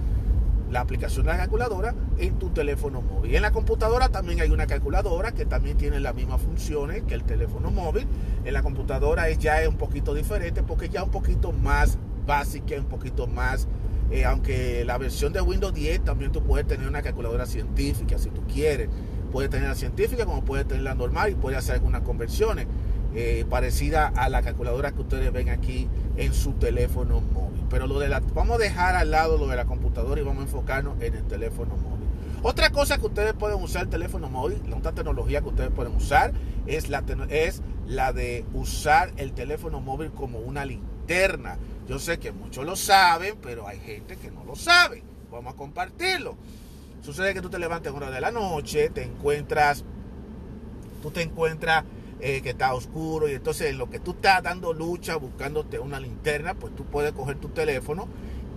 la 0.72 0.82
aplicación 0.82 1.26
de 1.26 1.34
la 1.34 1.38
calculadora 1.38 1.94
en 2.18 2.40
tu 2.40 2.50
teléfono 2.50 3.02
móvil. 3.02 3.36
En 3.36 3.42
la 3.42 3.52
computadora 3.52 4.10
también 4.10 4.42
hay 4.42 4.50
una 4.50 4.68
calculadora 4.68 5.32
que 5.32 5.46
también 5.46 5.78
tiene 5.78 6.00
las 6.00 6.16
mismas 6.16 6.42
funciones 6.42 7.04
que 7.04 7.14
el 7.14 7.24
teléfono 7.24 7.72
móvil. 7.72 8.08
En 8.44 8.54
la 8.54 8.64
computadora 8.64 9.30
es 9.30 9.38
ya 9.40 9.62
es 9.62 9.68
un 9.68 9.78
poquito 9.78 10.14
diferente 10.14 10.64
porque 10.64 10.90
ya 10.90 11.04
un 11.04 11.12
poquito 11.12 11.52
más 11.52 11.98
básica, 12.26 12.76
un 12.76 12.86
poquito 12.86 13.28
más, 13.28 13.68
eh, 14.12 14.26
aunque 14.26 14.84
la 14.86 14.98
versión 14.98 15.34
de 15.34 15.42
Windows 15.42 15.74
10 15.74 16.04
también 16.04 16.32
tú 16.32 16.44
puedes 16.44 16.68
tener 16.68 16.88
una 16.88 17.02
calculadora 17.02 17.46
científica 17.46 18.18
si 18.18 18.30
tú 18.30 18.42
quieres. 18.52 18.90
Puedes 19.32 19.50
tener 19.50 19.68
la 19.68 19.76
científica 19.76 20.26
como 20.26 20.46
puedes 20.46 20.68
tener 20.68 20.84
la 20.84 20.96
normal 20.96 21.32
y 21.32 21.36
puedes 21.36 21.60
hacer 21.60 21.76
algunas 21.76 22.02
conversiones 22.02 22.68
eh, 23.16 23.46
parecidas 23.50 24.12
a 24.18 24.28
la 24.28 24.42
calculadora 24.42 24.92
que 24.92 25.02
ustedes 25.02 25.32
ven 25.32 25.50
aquí 25.50 25.88
en 26.18 26.34
su 26.34 26.52
teléfono 26.54 27.22
móvil. 27.22 27.64
Pero 27.70 27.88
lo 27.88 28.00
de 28.00 28.10
la, 28.10 28.20
vamos 28.20 28.56
a 28.56 28.58
dejar 28.58 28.96
al 28.96 29.12
lado 29.12 29.38
lo 29.38 29.48
de 29.48 29.56
la 29.56 29.66
computadora 29.66 30.20
y 30.20 30.24
vamos 30.24 30.42
a 30.42 30.46
enfocarnos 30.48 31.02
en 31.02 31.16
el 31.16 31.24
teléfono 31.24 31.78
móvil. 31.78 32.08
Otra 32.44 32.70
cosa 32.72 32.98
que 32.98 33.06
ustedes 33.06 33.34
pueden 33.34 33.62
usar 33.62 33.84
el 33.84 33.90
teléfono 33.90 34.30
móvil, 34.30 34.62
la 34.70 34.76
otra 34.76 34.92
tecnología 34.92 35.42
que 35.42 35.48
ustedes 35.48 35.72
pueden 35.72 35.96
usar 35.96 36.34
es 36.68 36.90
la, 36.90 37.04
es 37.30 37.62
la 37.88 38.14
de 38.14 38.46
usar 38.54 39.12
el 39.18 39.32
teléfono 39.34 39.80
móvil 39.80 40.12
como 40.12 40.40
una 40.40 40.66
linterna. 40.66 41.58
Yo 41.88 42.00
sé 42.00 42.20
que 42.20 42.32
muchos 42.32 42.66
lo 42.66 42.76
saben, 42.76 43.36
pero 43.42 43.68
hay 43.68 43.80
gente 43.80 44.18
que 44.18 44.30
no 44.30 44.44
lo 44.44 44.56
sabe. 44.56 45.04
Vamos 45.32 45.54
a 45.54 45.58
compartirlo. 45.58 46.36
Sucede 47.02 47.34
que 47.34 47.42
tú 47.42 47.50
te 47.50 47.60
levantas 47.60 47.92
en 47.92 47.98
hora 47.98 48.12
de 48.12 48.20
la 48.20 48.32
noche, 48.32 48.90
te 48.90 49.04
encuentras, 49.04 49.84
tú 51.02 51.12
te 51.12 51.22
encuentras 51.22 51.84
eh, 52.20 52.42
que 52.42 52.52
está 52.52 52.74
oscuro 52.74 53.28
y 53.28 53.34
entonces 53.34 53.72
en 53.72 53.78
lo 53.78 53.90
que 53.90 54.00
tú 54.00 54.12
estás 54.12 54.42
dando 54.42 54.74
lucha 54.74 55.16
buscándote 55.18 55.80
una 55.80 56.00
linterna, 56.00 56.54
pues 56.54 56.76
tú 56.76 56.86
puedes 56.86 57.12
coger 57.12 57.38
tu 57.38 57.50
teléfono 57.50 58.08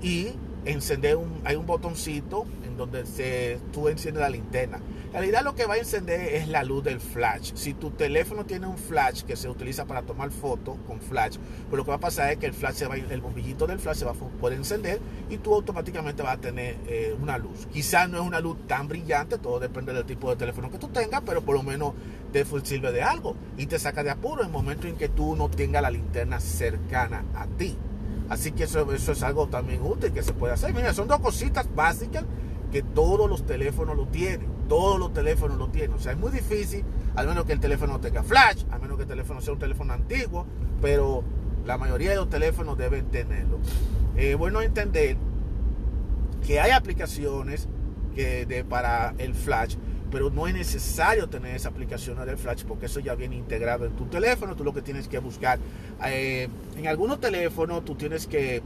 y 0.01 0.35
encender 0.65 1.17
un, 1.17 1.41
hay 1.45 1.57
un 1.57 1.67
botoncito 1.67 2.47
en 2.65 2.77
donde 2.77 3.07
se, 3.07 3.59
tú 3.73 3.89
enciendes 3.89 4.21
la 4.21 4.29
linterna. 4.29 4.81
En 5.07 5.13
realidad 5.15 5.43
lo 5.43 5.55
que 5.55 5.65
va 5.65 5.75
a 5.75 5.79
encender 5.79 6.35
es 6.35 6.49
la 6.49 6.65
luz 6.65 6.85
del 6.85 7.01
flash. 7.01 7.53
Si 7.55 7.73
tu 7.73 7.91
teléfono 7.91 8.45
tiene 8.45 8.67
un 8.67 8.77
flash 8.77 9.23
que 9.23 9.37
se 9.37 9.49
utiliza 9.49 9.87
para 9.87 10.03
tomar 10.03 10.31
fotos 10.31 10.77
con 10.87 11.01
flash, 11.01 11.39
pues 11.69 11.79
lo 11.79 11.85
que 11.85 11.91
va 11.91 11.97
a 11.97 12.01
pasar 12.01 12.31
es 12.33 12.39
que 12.39 12.47
el 12.47 12.53
flash 12.53 12.75
se 12.75 12.87
va, 12.87 12.97
el 12.97 13.21
bombillito 13.21 13.67
del 13.67 13.79
flash 13.79 13.97
se 13.97 14.05
va 14.05 14.11
a 14.11 14.15
poder 14.15 14.59
encender 14.59 15.01
y 15.31 15.39
tú 15.39 15.55
automáticamente 15.55 16.23
vas 16.23 16.37
a 16.37 16.41
tener 16.41 16.77
eh, 16.87 17.17
una 17.19 17.39
luz. 17.39 17.67
Quizás 17.73 18.09
no 18.11 18.19
es 18.19 18.27
una 18.27 18.41
luz 18.41 18.59
tan 18.67 18.87
brillante, 18.87 19.39
todo 19.39 19.59
depende 19.59 19.95
del 19.95 20.05
tipo 20.05 20.29
de 20.29 20.37
teléfono 20.37 20.71
que 20.71 20.79
tú 20.79 20.89
tengas, 20.89 21.23
pero 21.25 21.41
por 21.41 21.55
lo 21.55 21.63
menos 21.63 21.95
te 22.33 22.45
sirve 22.63 22.93
de 22.93 23.03
algo 23.03 23.35
y 23.57 23.67
te 23.67 23.79
saca 23.79 24.03
de 24.03 24.11
apuro 24.11 24.43
en 24.43 24.49
el 24.49 24.53
momento 24.53 24.87
en 24.87 24.97
que 24.97 25.09
tú 25.09 25.37
no 25.37 25.49
tengas 25.49 25.83
la 25.83 25.91
linterna 25.91 26.39
cercana 26.39 27.25
a 27.35 27.47
ti. 27.47 27.77
Así 28.29 28.53
que 28.53 28.65
eso, 28.65 28.93
es 28.93 29.23
algo 29.23 29.49
también 29.49 29.83
útil 29.83 30.13
que 30.13 30.23
se 30.23 30.33
puede 30.33 30.53
hacer. 30.53 30.75
Mira, 30.75 30.93
son 30.93 31.09
dos 31.09 31.21
cositas 31.21 31.69
básicas 31.75 32.25
que 32.71 32.83
todos 32.83 33.29
los 33.29 33.47
teléfonos 33.47 33.97
lo 33.97 34.07
tienen. 34.07 34.49
Todos 34.69 34.99
los 34.99 35.13
teléfonos 35.13 35.57
lo 35.57 35.69
tienen. 35.69 35.95
O 35.95 35.99
sea, 35.99 36.13
es 36.13 36.19
muy 36.19 36.31
difícil, 36.31 36.85
al 37.17 37.27
menos 37.27 37.47
que 37.47 37.53
el 37.53 37.61
teléfono 37.61 37.99
tenga 38.01 38.23
flash, 38.23 38.65
a 38.71 38.79
menos 38.79 38.97
que 38.97 39.05
el 39.05 39.09
teléfono 39.09 39.41
sea 39.41 39.55
un 39.55 39.59
teléfono 39.59 39.95
antiguo, 39.95 40.47
pero 40.83 41.25
la 41.65 41.79
mayoría 41.79 42.11
de 42.11 42.17
los 42.17 42.29
teléfonos 42.29 42.77
deben 42.77 43.07
tenerlo. 43.07 43.59
Es 44.17 44.37
bueno 44.37 44.61
entender 44.61 45.17
que 46.47 46.61
hay 46.61 46.73
aplicaciones 46.73 47.69
que 48.15 48.45
de, 48.47 48.65
para 48.65 49.15
el 49.19 49.35
flash 49.35 49.77
pero 50.11 50.31
no 50.31 50.47
es 50.47 50.55
necesario 50.55 51.29
tener 51.29 51.55
esa 51.55 51.69
aplicación 51.69 52.25
del 52.25 52.39
flash 52.39 52.65
porque 52.65 52.87
eso 52.87 53.01
ya 53.01 53.15
viene 53.15 53.37
integrado 53.37 53.87
en 53.87 53.93
tu 53.93 54.07
teléfono. 54.07 54.57
Tú 54.57 54.65
lo 54.65 54.73
que 54.73 54.83
tienes 54.83 55.09
que 55.09 55.19
buscar, 55.19 55.59
eh, 56.05 56.49
en 56.77 56.87
algunos 56.87 57.21
teléfonos 57.21 57.85
tú 57.85 57.95
tienes 57.95 58.27
que 58.27 58.63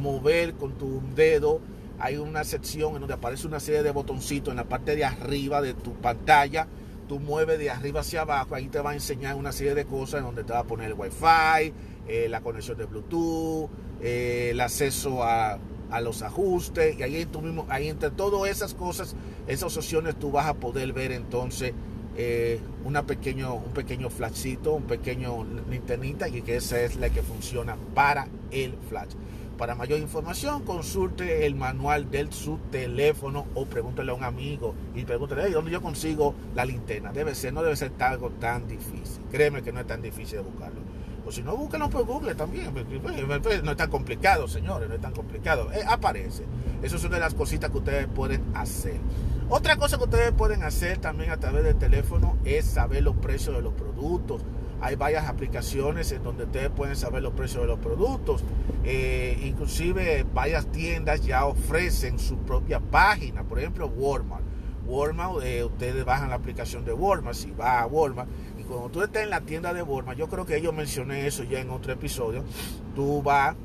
mover 0.00 0.54
con 0.54 0.72
tu 0.72 1.02
dedo. 1.14 1.60
Hay 1.98 2.16
una 2.16 2.44
sección 2.44 2.94
en 2.94 3.00
donde 3.00 3.14
aparece 3.14 3.46
una 3.46 3.60
serie 3.60 3.82
de 3.82 3.90
botoncitos 3.90 4.52
en 4.52 4.56
la 4.56 4.64
parte 4.64 4.94
de 4.94 5.04
arriba 5.04 5.60
de 5.60 5.74
tu 5.74 5.94
pantalla. 5.94 6.66
Tú 7.08 7.18
mueves 7.18 7.58
de 7.58 7.70
arriba 7.70 8.00
hacia 8.00 8.20
abajo, 8.20 8.54
ahí 8.54 8.68
te 8.68 8.80
va 8.80 8.90
a 8.90 8.94
enseñar 8.94 9.34
una 9.34 9.50
serie 9.50 9.74
de 9.74 9.86
cosas 9.86 10.18
en 10.18 10.26
donde 10.26 10.44
te 10.44 10.52
va 10.52 10.60
a 10.60 10.64
poner 10.64 10.88
el 10.88 10.94
wifi, 10.94 11.72
eh, 12.06 12.28
la 12.28 12.42
conexión 12.42 12.76
de 12.76 12.84
Bluetooth, 12.84 13.70
eh, 14.02 14.50
el 14.50 14.60
acceso 14.60 15.22
a 15.22 15.58
a 15.90 16.00
los 16.00 16.22
ajustes 16.22 16.98
y 16.98 17.02
ahí, 17.02 17.26
tú 17.26 17.40
mismo, 17.40 17.66
ahí 17.68 17.88
entre 17.88 18.10
todas 18.10 18.50
esas 18.50 18.74
cosas, 18.74 19.14
esas 19.46 19.76
opciones 19.76 20.16
tú 20.16 20.30
vas 20.30 20.46
a 20.46 20.54
poder 20.54 20.92
ver 20.92 21.12
entonces 21.12 21.72
eh, 22.16 22.60
una 22.84 23.04
pequeño, 23.04 23.54
un 23.54 23.72
pequeño 23.72 24.10
flashcito, 24.10 24.72
un 24.72 24.84
pequeño 24.84 25.46
linternita 25.70 26.28
y 26.28 26.42
que 26.42 26.56
esa 26.56 26.80
es 26.80 26.96
la 26.96 27.10
que 27.10 27.22
funciona 27.22 27.76
para 27.94 28.28
el 28.50 28.74
flash. 28.88 29.12
Para 29.56 29.74
mayor 29.74 29.98
información, 29.98 30.62
consulte 30.62 31.44
el 31.44 31.56
manual 31.56 32.10
de 32.10 32.30
su 32.30 32.58
teléfono 32.70 33.46
o 33.54 33.66
pregúntele 33.66 34.12
a 34.12 34.14
un 34.14 34.22
amigo 34.22 34.74
y 34.94 35.04
pregúntele, 35.04 35.50
¿dónde 35.50 35.72
yo 35.72 35.82
consigo 35.82 36.34
la 36.54 36.64
linterna? 36.64 37.12
Debe 37.12 37.34
ser, 37.34 37.52
no 37.52 37.62
debe 37.62 37.74
ser 37.74 37.90
algo 37.98 38.30
tan 38.30 38.68
difícil. 38.68 39.20
Créeme 39.32 39.62
que 39.62 39.72
no 39.72 39.80
es 39.80 39.86
tan 39.86 40.00
difícil 40.00 40.38
de 40.38 40.44
buscarlo. 40.44 40.87
O 41.28 41.30
si 41.30 41.42
no, 41.42 41.54
búsquenlo 41.54 41.90
por 41.90 42.06
Google 42.06 42.34
también. 42.34 42.72
Pues, 42.72 42.86
pues, 43.42 43.62
no 43.62 43.70
es 43.70 43.76
tan 43.76 43.90
complicado, 43.90 44.48
señores, 44.48 44.88
no 44.88 44.94
es 44.94 45.00
tan 45.02 45.12
complicado. 45.12 45.70
Eh, 45.74 45.82
aparece. 45.86 46.44
Eso 46.82 46.96
es 46.96 47.04
una 47.04 47.16
de 47.16 47.20
las 47.20 47.34
cositas 47.34 47.70
que 47.70 47.76
ustedes 47.76 48.06
pueden 48.06 48.42
hacer. 48.54 48.98
Otra 49.50 49.76
cosa 49.76 49.98
que 49.98 50.04
ustedes 50.04 50.32
pueden 50.32 50.62
hacer 50.62 50.96
también 50.96 51.30
a 51.30 51.36
través 51.36 51.64
del 51.64 51.76
teléfono 51.76 52.38
es 52.46 52.64
saber 52.64 53.02
los 53.02 53.14
precios 53.16 53.54
de 53.56 53.60
los 53.60 53.74
productos. 53.74 54.40
Hay 54.80 54.96
varias 54.96 55.28
aplicaciones 55.28 56.10
en 56.12 56.22
donde 56.22 56.44
ustedes 56.44 56.70
pueden 56.70 56.96
saber 56.96 57.22
los 57.22 57.34
precios 57.34 57.60
de 57.60 57.68
los 57.68 57.78
productos. 57.78 58.42
Eh, 58.84 59.38
inclusive 59.44 60.24
varias 60.32 60.72
tiendas 60.72 61.26
ya 61.26 61.44
ofrecen 61.44 62.18
su 62.18 62.38
propia 62.38 62.80
página. 62.80 63.42
Por 63.44 63.58
ejemplo, 63.58 63.86
Walmart. 63.86 64.47
Walmart, 64.88 65.42
eh, 65.44 65.62
ustedes 65.64 66.04
bajan 66.04 66.30
la 66.30 66.36
aplicación 66.36 66.84
de 66.84 66.92
Walmart. 66.92 67.36
Si 67.36 67.50
va 67.52 67.80
a 67.80 67.86
Walmart 67.86 68.28
cuando 68.68 68.90
tú 68.90 69.02
estás 69.02 69.22
en 69.22 69.30
la 69.30 69.40
tienda 69.40 69.72
de 69.72 69.82
Walmart, 69.82 70.18
yo 70.18 70.28
creo 70.28 70.44
que 70.44 70.60
yo 70.60 70.72
mencioné 70.72 71.26
eso 71.26 71.42
ya 71.42 71.60
en 71.60 71.70
otro 71.70 71.92
episodio, 71.92 72.44
tú 72.94 73.22
vas 73.22 73.56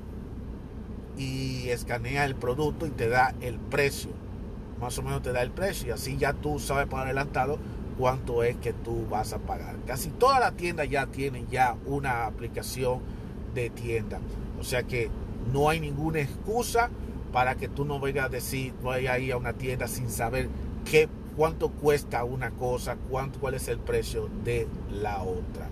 y 1.18 1.70
escanea 1.70 2.26
el 2.26 2.36
producto 2.36 2.88
y 2.88 2.90
te 2.90 3.10
da 3.10 3.36
el 3.42 3.60
precio. 3.60 4.12
Más 4.80 4.98
o 4.98 5.04
menos 5.04 5.22
te 5.22 5.32
da 5.32 5.42
el 5.42 5.52
precio 5.52 5.90
y 5.90 5.92
así 5.92 6.18
ya 6.18 6.34
tú 6.34 6.60
sabes 6.60 6.88
por 6.88 7.02
adelantado 7.02 7.60
cuánto 7.98 8.44
es 8.44 8.56
que 8.58 8.74
tú 8.74 9.06
vas 9.10 9.34
a 9.34 9.40
pagar. 9.40 9.76
Casi 9.86 10.10
todas 10.10 10.40
las 10.40 10.56
tiendas 10.56 10.90
ya 10.90 11.08
tienen 11.08 11.48
ya 11.48 11.76
una 11.86 12.26
aplicación 12.26 13.02
de 13.54 13.70
tienda. 13.70 14.20
O 14.60 14.64
sea 14.64 14.84
que 14.84 15.10
no 15.52 15.70
hay 15.70 15.80
ninguna 15.80 16.22
excusa 16.22 16.90
para 17.32 17.56
que 17.56 17.68
tú 17.68 17.84
no 17.86 18.00
vengas 18.00 18.26
a 18.26 18.30
decir, 18.30 18.74
voy 18.82 19.08
a 19.08 19.20
ir 19.20 19.34
a 19.34 19.38
una 19.38 19.54
tienda 19.54 19.88
sin 19.88 20.10
saber 20.10 20.50
qué, 20.90 21.10
cuánto 21.36 21.70
cuesta 21.70 22.24
una 22.24 22.52
cosa, 22.52 22.98
cuánto, 23.10 23.40
cuál 23.40 23.56
es 23.56 23.68
el 23.68 23.80
precio 23.80 24.30
de 24.44 24.68
la 24.92 25.22
otra. 25.24 25.70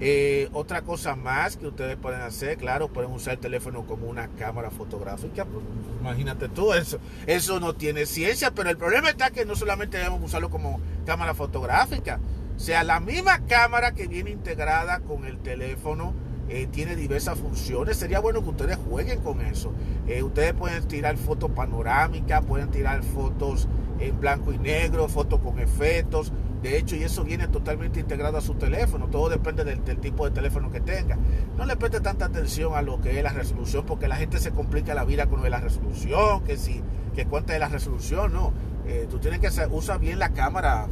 Eh, 0.00 0.48
otra 0.52 0.82
cosa 0.82 1.14
más 1.14 1.56
que 1.56 1.68
ustedes 1.68 1.96
pueden 1.96 2.20
hacer, 2.20 2.58
claro, 2.58 2.88
pueden 2.88 3.12
usar 3.12 3.34
el 3.34 3.38
teléfono 3.38 3.86
como 3.86 4.06
una 4.06 4.28
cámara 4.28 4.70
fotográfica. 4.70 5.44
Pues, 5.44 5.64
imagínate 6.00 6.48
tú, 6.48 6.72
eso, 6.72 6.98
eso 7.26 7.60
no 7.60 7.74
tiene 7.74 8.04
ciencia, 8.04 8.50
pero 8.50 8.70
el 8.70 8.76
problema 8.76 9.08
está 9.08 9.30
que 9.30 9.44
no 9.44 9.54
solamente 9.54 9.96
debemos 9.96 10.22
usarlo 10.22 10.50
como 10.50 10.80
cámara 11.06 11.32
fotográfica, 11.34 12.18
sea, 12.56 12.84
la 12.84 13.00
misma 13.00 13.46
cámara 13.46 13.92
que 13.92 14.06
viene 14.06 14.30
integrada 14.30 15.00
con 15.00 15.24
el 15.24 15.38
teléfono 15.38 16.14
eh, 16.48 16.66
tiene 16.70 16.96
diversas 16.96 17.38
funciones. 17.38 17.96
Sería 17.96 18.20
bueno 18.20 18.42
que 18.42 18.50
ustedes 18.50 18.76
jueguen 18.88 19.20
con 19.20 19.40
eso. 19.40 19.72
Eh, 20.06 20.22
ustedes 20.22 20.52
pueden 20.54 20.86
tirar 20.86 21.16
fotos 21.16 21.50
panorámicas, 21.50 22.44
pueden 22.44 22.70
tirar 22.70 23.02
fotos 23.02 23.68
en 23.98 24.20
blanco 24.20 24.52
y 24.52 24.58
negro, 24.58 25.08
fotos 25.08 25.40
con 25.40 25.58
efectos. 25.58 26.32
De 26.62 26.78
hecho, 26.78 26.96
y 26.96 27.02
eso 27.02 27.24
viene 27.24 27.46
totalmente 27.48 28.00
integrado 28.00 28.38
a 28.38 28.40
su 28.40 28.54
teléfono. 28.54 29.08
Todo 29.08 29.28
depende 29.28 29.64
del, 29.64 29.80
tipo 30.00 30.24
de 30.24 30.30
teléfono 30.30 30.70
que 30.70 30.80
tenga. 30.80 31.18
No 31.56 31.66
le 31.66 31.76
preste 31.76 32.00
tanta 32.00 32.26
atención 32.26 32.74
a 32.74 32.82
lo 32.82 33.00
que 33.00 33.18
es 33.18 33.22
la 33.22 33.32
resolución, 33.32 33.84
porque 33.84 34.08
la 34.08 34.16
gente 34.16 34.38
se 34.38 34.50
complica 34.50 34.94
la 34.94 35.04
vida 35.04 35.26
con 35.26 35.48
la 35.48 35.60
resolución, 35.60 36.42
que 36.44 36.56
si, 36.56 36.80
que 37.14 37.26
cuánta 37.26 37.52
es 37.52 37.60
la 37.60 37.68
resolución, 37.68 38.32
no. 38.32 38.52
Eh, 38.86 39.06
tú 39.10 39.18
tienes 39.18 39.40
que 39.40 39.48
usar 39.68 39.98
bien 39.98 40.18
la 40.18 40.30
cámara, 40.30 40.88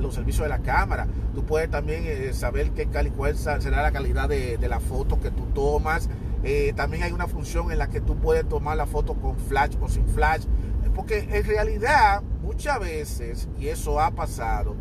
los 0.00 0.14
servicios 0.14 0.44
de 0.44 0.48
la 0.48 0.60
cámara. 0.60 1.06
Tú 1.34 1.44
puedes 1.44 1.70
también 1.70 2.04
eh, 2.06 2.32
saber 2.32 2.70
qué 2.70 2.86
cuál 3.14 3.36
será 3.36 3.82
la 3.82 3.92
calidad 3.92 4.28
de, 4.28 4.58
la 4.68 4.80
foto 4.80 5.20
que 5.20 5.30
tú 5.30 5.44
tomas. 5.54 6.08
Eh, 6.42 6.72
también 6.74 7.02
hay 7.02 7.12
una 7.12 7.26
función 7.26 7.70
en 7.70 7.78
la 7.78 7.88
que 7.88 8.00
tú 8.00 8.16
puedes 8.16 8.48
tomar 8.48 8.76
la 8.76 8.86
foto 8.86 9.14
con 9.14 9.36
flash 9.36 9.74
o 9.80 9.88
sin 9.88 10.06
flash. 10.06 10.44
Porque 10.94 11.28
en 11.30 11.44
realidad, 11.44 12.22
muchas 12.42 12.80
veces, 12.80 13.48
y 13.58 13.68
eso 13.68 14.00
ha 14.00 14.10
pasado, 14.10 14.74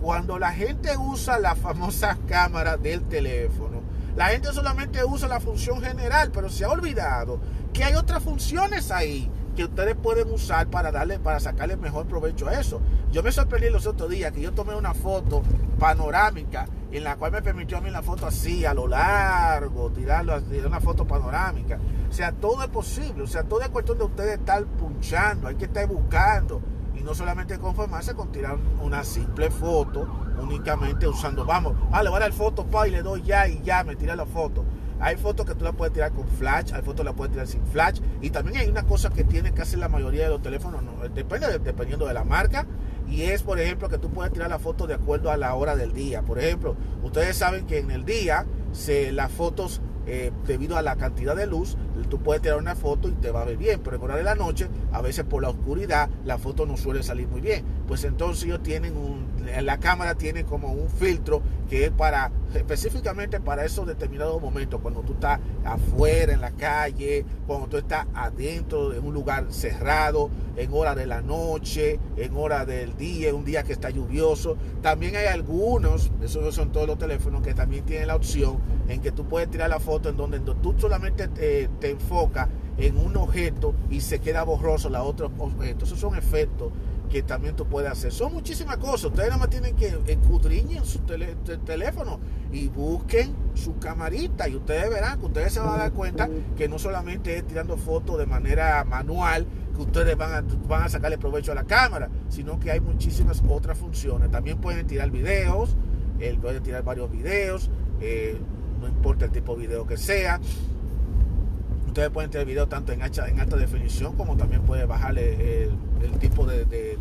cuando 0.00 0.38
la 0.38 0.52
gente 0.52 0.96
usa 0.98 1.38
la 1.38 1.54
famosa 1.54 2.18
cámara 2.28 2.76
del 2.76 3.02
teléfono, 3.04 3.82
la 4.14 4.26
gente 4.26 4.52
solamente 4.52 5.02
usa 5.04 5.26
la 5.26 5.40
función 5.40 5.80
general, 5.80 6.30
pero 6.32 6.48
se 6.48 6.64
ha 6.64 6.70
olvidado 6.70 7.40
que 7.72 7.82
hay 7.82 7.94
otras 7.94 8.22
funciones 8.22 8.92
ahí 8.92 9.28
que 9.54 9.64
ustedes 9.64 9.94
pueden 9.94 10.30
usar 10.32 10.68
para 10.68 10.90
darle, 10.90 11.18
para 11.18 11.40
sacarle 11.40 11.76
mejor 11.76 12.06
provecho 12.06 12.48
a 12.48 12.60
eso. 12.60 12.80
Yo 13.12 13.22
me 13.22 13.32
sorprendí 13.32 13.70
los 13.70 13.86
otros 13.86 14.10
días 14.10 14.32
que 14.32 14.40
yo 14.40 14.52
tomé 14.52 14.74
una 14.74 14.94
foto 14.94 15.42
panorámica 15.78 16.66
en 16.92 17.04
la 17.04 17.16
cual 17.16 17.32
me 17.32 17.42
permitió 17.42 17.78
a 17.78 17.80
mí 17.80 17.90
la 17.90 18.02
foto 18.02 18.26
así, 18.26 18.64
a 18.64 18.74
lo 18.74 18.86
largo, 18.86 19.90
tirarlo, 19.90 20.40
tirar 20.42 20.66
una 20.66 20.80
foto 20.80 21.06
panorámica. 21.06 21.78
O 22.08 22.12
sea, 22.12 22.32
todo 22.32 22.62
es 22.62 22.68
posible, 22.68 23.22
o 23.22 23.26
sea, 23.26 23.42
todo 23.42 23.62
es 23.62 23.68
cuestión 23.68 23.98
de 23.98 24.04
ustedes 24.04 24.38
estar 24.38 24.64
punchando, 24.64 25.48
hay 25.48 25.56
que 25.56 25.64
estar 25.64 25.86
buscando 25.88 26.60
no 27.04 27.14
solamente 27.14 27.58
conformarse 27.58 28.14
con 28.14 28.32
tirar 28.32 28.56
una 28.80 29.04
simple 29.04 29.50
foto 29.50 30.08
únicamente 30.40 31.06
usando, 31.06 31.44
vamos, 31.44 31.74
ah, 31.92 32.02
le 32.02 32.08
voy 32.08 32.16
a 32.16 32.20
dar 32.20 32.32
foto 32.32 32.64
pa, 32.66 32.88
y 32.88 32.90
le 32.90 33.02
doy 33.02 33.22
ya 33.22 33.46
y 33.46 33.62
ya 33.62 33.84
me 33.84 33.94
tira 33.94 34.16
la 34.16 34.26
foto. 34.26 34.64
Hay 35.04 35.16
fotos 35.16 35.44
que 35.44 35.54
tú 35.54 35.66
la 35.66 35.72
puedes 35.72 35.92
tirar 35.92 36.12
con 36.12 36.26
flash, 36.26 36.72
hay 36.72 36.80
fotos 36.80 37.00
que 37.00 37.04
la 37.04 37.12
puedes 37.12 37.30
tirar 37.30 37.46
sin 37.46 37.62
flash. 37.66 38.00
Y 38.22 38.30
también 38.30 38.56
hay 38.56 38.68
una 38.70 38.84
cosa 38.84 39.10
que 39.10 39.22
tiene 39.22 39.52
casi 39.52 39.76
la 39.76 39.90
mayoría 39.90 40.22
de 40.22 40.30
los 40.30 40.40
teléfonos, 40.40 40.80
depende 41.14 41.58
dependiendo 41.58 42.06
de 42.06 42.14
la 42.14 42.24
marca. 42.24 42.66
Y 43.06 43.24
es, 43.24 43.42
por 43.42 43.60
ejemplo, 43.60 43.90
que 43.90 43.98
tú 43.98 44.08
puedes 44.08 44.32
tirar 44.32 44.48
la 44.48 44.58
foto 44.58 44.86
de 44.86 44.94
acuerdo 44.94 45.30
a 45.30 45.36
la 45.36 45.54
hora 45.56 45.76
del 45.76 45.92
día. 45.92 46.22
Por 46.22 46.38
ejemplo, 46.38 46.74
ustedes 47.02 47.36
saben 47.36 47.66
que 47.66 47.80
en 47.80 47.90
el 47.90 48.06
día 48.06 48.46
se, 48.72 49.12
las 49.12 49.30
fotos 49.30 49.82
eh, 50.06 50.32
debido 50.46 50.78
a 50.78 50.82
la 50.82 50.96
cantidad 50.96 51.36
de 51.36 51.46
luz, 51.46 51.76
tú 52.08 52.20
puedes 52.20 52.40
tirar 52.40 52.58
una 52.58 52.74
foto 52.74 53.08
y 53.08 53.12
te 53.12 53.30
va 53.30 53.42
a 53.42 53.44
ver 53.44 53.56
bien, 53.56 53.80
pero 53.84 53.96
en 53.96 54.02
hora 54.02 54.16
de 54.16 54.22
la 54.22 54.34
noche, 54.34 54.68
a 54.92 55.00
veces 55.00 55.24
por 55.24 55.42
la 55.42 55.50
oscuridad, 55.50 56.08
la 56.24 56.38
foto 56.38 56.64
no 56.64 56.76
suele 56.76 57.02
salir 57.02 57.28
muy 57.28 57.40
bien. 57.40 57.64
Pues 57.86 58.04
entonces 58.04 58.44
ellos 58.44 58.62
tienen 58.62 58.96
un, 58.96 59.33
la 59.62 59.78
cámara 59.78 60.14
tiene 60.14 60.44
como 60.44 60.72
un 60.72 60.88
filtro 60.88 61.42
que 61.68 61.86
es 61.86 61.90
para, 61.90 62.30
específicamente 62.54 63.40
para 63.40 63.64
esos 63.64 63.86
determinados 63.86 64.40
momentos, 64.40 64.80
cuando 64.80 65.00
tú 65.00 65.14
estás 65.14 65.40
afuera 65.64 66.32
en 66.32 66.40
la 66.40 66.50
calle, 66.52 67.24
cuando 67.46 67.66
tú 67.68 67.76
estás 67.76 68.06
adentro 68.14 68.90
de 68.90 68.98
un 68.98 69.14
lugar 69.14 69.46
cerrado, 69.50 70.30
en 70.56 70.72
hora 70.72 70.94
de 70.94 71.06
la 71.06 71.20
noche, 71.20 71.98
en 72.16 72.36
hora 72.36 72.64
del 72.64 72.96
día, 72.96 73.34
un 73.34 73.44
día 73.44 73.62
que 73.62 73.72
está 73.72 73.90
lluvioso. 73.90 74.56
También 74.82 75.16
hay 75.16 75.26
algunos, 75.26 76.12
esos 76.22 76.54
son 76.54 76.70
todos 76.70 76.86
los 76.86 76.98
teléfonos, 76.98 77.42
que 77.42 77.54
también 77.54 77.84
tienen 77.84 78.08
la 78.08 78.16
opción 78.16 78.58
en 78.88 79.00
que 79.00 79.12
tú 79.12 79.26
puedes 79.26 79.50
tirar 79.50 79.70
la 79.70 79.80
foto 79.80 80.08
en 80.08 80.16
donde 80.16 80.40
tú 80.40 80.74
solamente 80.78 81.28
te, 81.28 81.68
te 81.80 81.90
enfocas 81.90 82.48
en 82.76 82.96
un 82.98 83.16
objeto 83.16 83.74
y 83.90 84.00
se 84.00 84.20
queda 84.20 84.42
borroso 84.42 84.90
la 84.90 85.02
otra 85.02 85.26
objeto. 85.38 85.84
Esos 85.84 85.98
son 85.98 86.16
efectos 86.16 86.72
que 87.10 87.22
también 87.22 87.56
tú 87.56 87.66
puedes 87.66 87.90
hacer. 87.90 88.12
Son 88.12 88.32
muchísimas 88.32 88.76
cosas. 88.78 89.04
Ustedes 89.04 89.28
nada 89.28 89.40
más 89.40 89.50
tienen 89.50 89.76
que 89.76 89.96
escudriñen 90.06 90.84
su 90.84 91.00
teléfono 91.00 92.18
y 92.52 92.68
busquen 92.68 93.34
su 93.54 93.78
camarita 93.78 94.48
y 94.48 94.56
ustedes 94.56 94.90
verán 94.90 95.18
que 95.18 95.26
ustedes 95.26 95.52
se 95.52 95.60
van 95.60 95.74
a 95.74 95.76
dar 95.78 95.92
cuenta 95.92 96.28
que 96.56 96.68
no 96.68 96.78
solamente 96.78 97.36
es 97.36 97.46
tirando 97.46 97.76
fotos 97.76 98.18
de 98.18 98.26
manera 98.26 98.84
manual 98.84 99.46
que 99.74 99.82
ustedes 99.82 100.16
van 100.16 100.32
a, 100.32 100.44
van 100.68 100.84
a 100.84 100.88
sacarle 100.88 101.18
provecho 101.18 101.52
a 101.52 101.54
la 101.54 101.64
cámara, 101.64 102.08
sino 102.28 102.58
que 102.60 102.70
hay 102.70 102.80
muchísimas 102.80 103.42
otras 103.48 103.76
funciones. 103.76 104.30
También 104.30 104.58
pueden 104.58 104.86
tirar 104.86 105.10
videos, 105.10 105.76
eh, 106.20 106.36
pueden 106.40 106.62
tirar 106.62 106.84
varios 106.84 107.10
videos, 107.10 107.70
eh, 108.00 108.38
no 108.80 108.88
importa 108.88 109.24
el 109.24 109.32
tipo 109.32 109.54
de 109.54 109.66
video 109.66 109.86
que 109.86 109.96
sea. 109.96 110.40
Ustedes 111.94 112.10
pueden 112.10 112.28
tener 112.28 112.44
video 112.44 112.66
tanto 112.66 112.90
en 112.90 113.02
alta, 113.02 113.28
en 113.28 113.38
alta 113.38 113.56
definición 113.56 114.16
como 114.16 114.36
también 114.36 114.62
puede 114.62 114.84
bajarle 114.84 115.68
el, 116.02 116.18
tipo 116.18 116.44
de, 116.44 116.98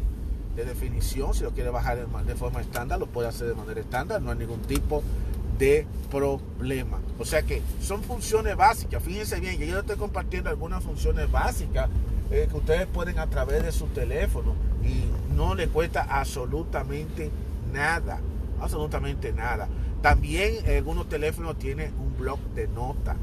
definición. 0.55 1.33
Si 1.33 1.41
lo 1.43 1.49
quiere 1.49 1.71
bajar 1.71 1.97
de 1.97 2.35
forma 2.35 2.61
estándar, 2.61 2.99
lo 2.99 3.07
puede 3.07 3.27
hacer 3.27 3.47
de 3.47 3.55
manera 3.55 3.79
estándar. 3.79 4.21
No 4.21 4.29
hay 4.29 4.37
ningún 4.37 4.61
tipo 4.61 5.01
de 5.57 5.87
problema. 6.11 6.99
O 7.17 7.25
sea 7.25 7.41
que 7.41 7.63
son 7.81 8.03
funciones 8.03 8.55
básicas. 8.55 9.01
Fíjense 9.01 9.39
bien, 9.39 9.57
yo 9.57 9.79
estoy 9.79 9.95
compartiendo 9.95 10.51
algunas 10.51 10.83
funciones 10.83 11.31
básicas 11.31 11.89
eh, 12.29 12.47
que 12.47 12.55
ustedes 12.55 12.85
pueden 12.85 13.17
a 13.17 13.25
través 13.25 13.63
de 13.63 13.71
su 13.71 13.87
teléfono 13.87 14.53
y 14.83 15.05
no 15.33 15.55
le 15.55 15.69
cuesta 15.69 16.03
absolutamente 16.07 17.31
nada. 17.73 18.19
Absolutamente 18.61 19.33
nada. 19.33 19.67
También 20.03 20.53
algunos 20.69 21.09
teléfonos 21.09 21.57
tienen 21.57 21.95
un 21.97 22.15
blog 22.15 22.37
de 22.53 22.67
notas 22.67 23.15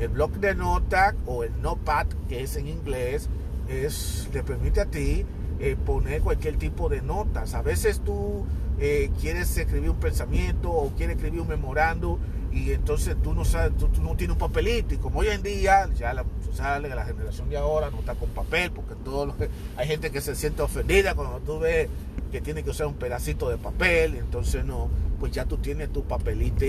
el 0.00 0.08
bloc 0.08 0.32
de 0.32 0.54
nota 0.54 1.14
o 1.26 1.44
el 1.44 1.60
notepad, 1.60 2.06
que 2.28 2.42
es 2.42 2.56
en 2.56 2.66
inglés, 2.66 3.28
es, 3.68 4.28
te 4.32 4.42
permite 4.42 4.80
a 4.80 4.86
ti 4.86 5.24
eh, 5.60 5.76
poner 5.84 6.22
cualquier 6.22 6.56
tipo 6.56 6.88
de 6.88 7.02
notas. 7.02 7.54
A 7.54 7.62
veces 7.62 8.00
tú 8.00 8.46
eh, 8.78 9.10
quieres 9.20 9.56
escribir 9.56 9.90
un 9.90 10.00
pensamiento 10.00 10.70
o 10.70 10.90
quieres 10.96 11.16
escribir 11.16 11.42
un 11.42 11.48
memorando 11.48 12.18
y 12.52 12.72
entonces 12.72 13.16
tú 13.22 13.32
no 13.32 13.44
sabes, 13.44 13.76
tú, 13.76 13.88
no 14.02 14.16
tienes 14.16 14.34
un 14.34 14.38
papelito 14.38 14.94
y 14.94 14.98
como 14.98 15.20
hoy 15.20 15.28
en 15.28 15.42
día 15.42 15.88
ya 15.94 16.12
la, 16.12 16.24
sale 16.52 16.88
la 16.88 17.04
generación 17.04 17.48
de 17.48 17.56
ahora 17.56 17.90
no 17.90 17.98
está 17.98 18.14
con 18.14 18.28
papel 18.30 18.72
porque 18.72 18.94
todo 19.04 19.26
lo 19.26 19.36
que, 19.36 19.48
hay 19.76 19.86
gente 19.86 20.10
que 20.10 20.20
se 20.20 20.34
siente 20.34 20.62
ofendida 20.62 21.14
cuando 21.14 21.38
tú 21.40 21.60
ves 21.60 21.88
que 22.30 22.40
tiene 22.40 22.62
que 22.62 22.70
usar 22.70 22.86
un 22.86 22.94
pedacito 22.94 23.48
de 23.50 23.56
papel, 23.56 24.14
entonces 24.14 24.64
no, 24.64 24.88
pues 25.18 25.32
ya 25.32 25.44
tú 25.44 25.58
tienes 25.58 25.92
tu 25.92 26.04
papelito, 26.04 26.64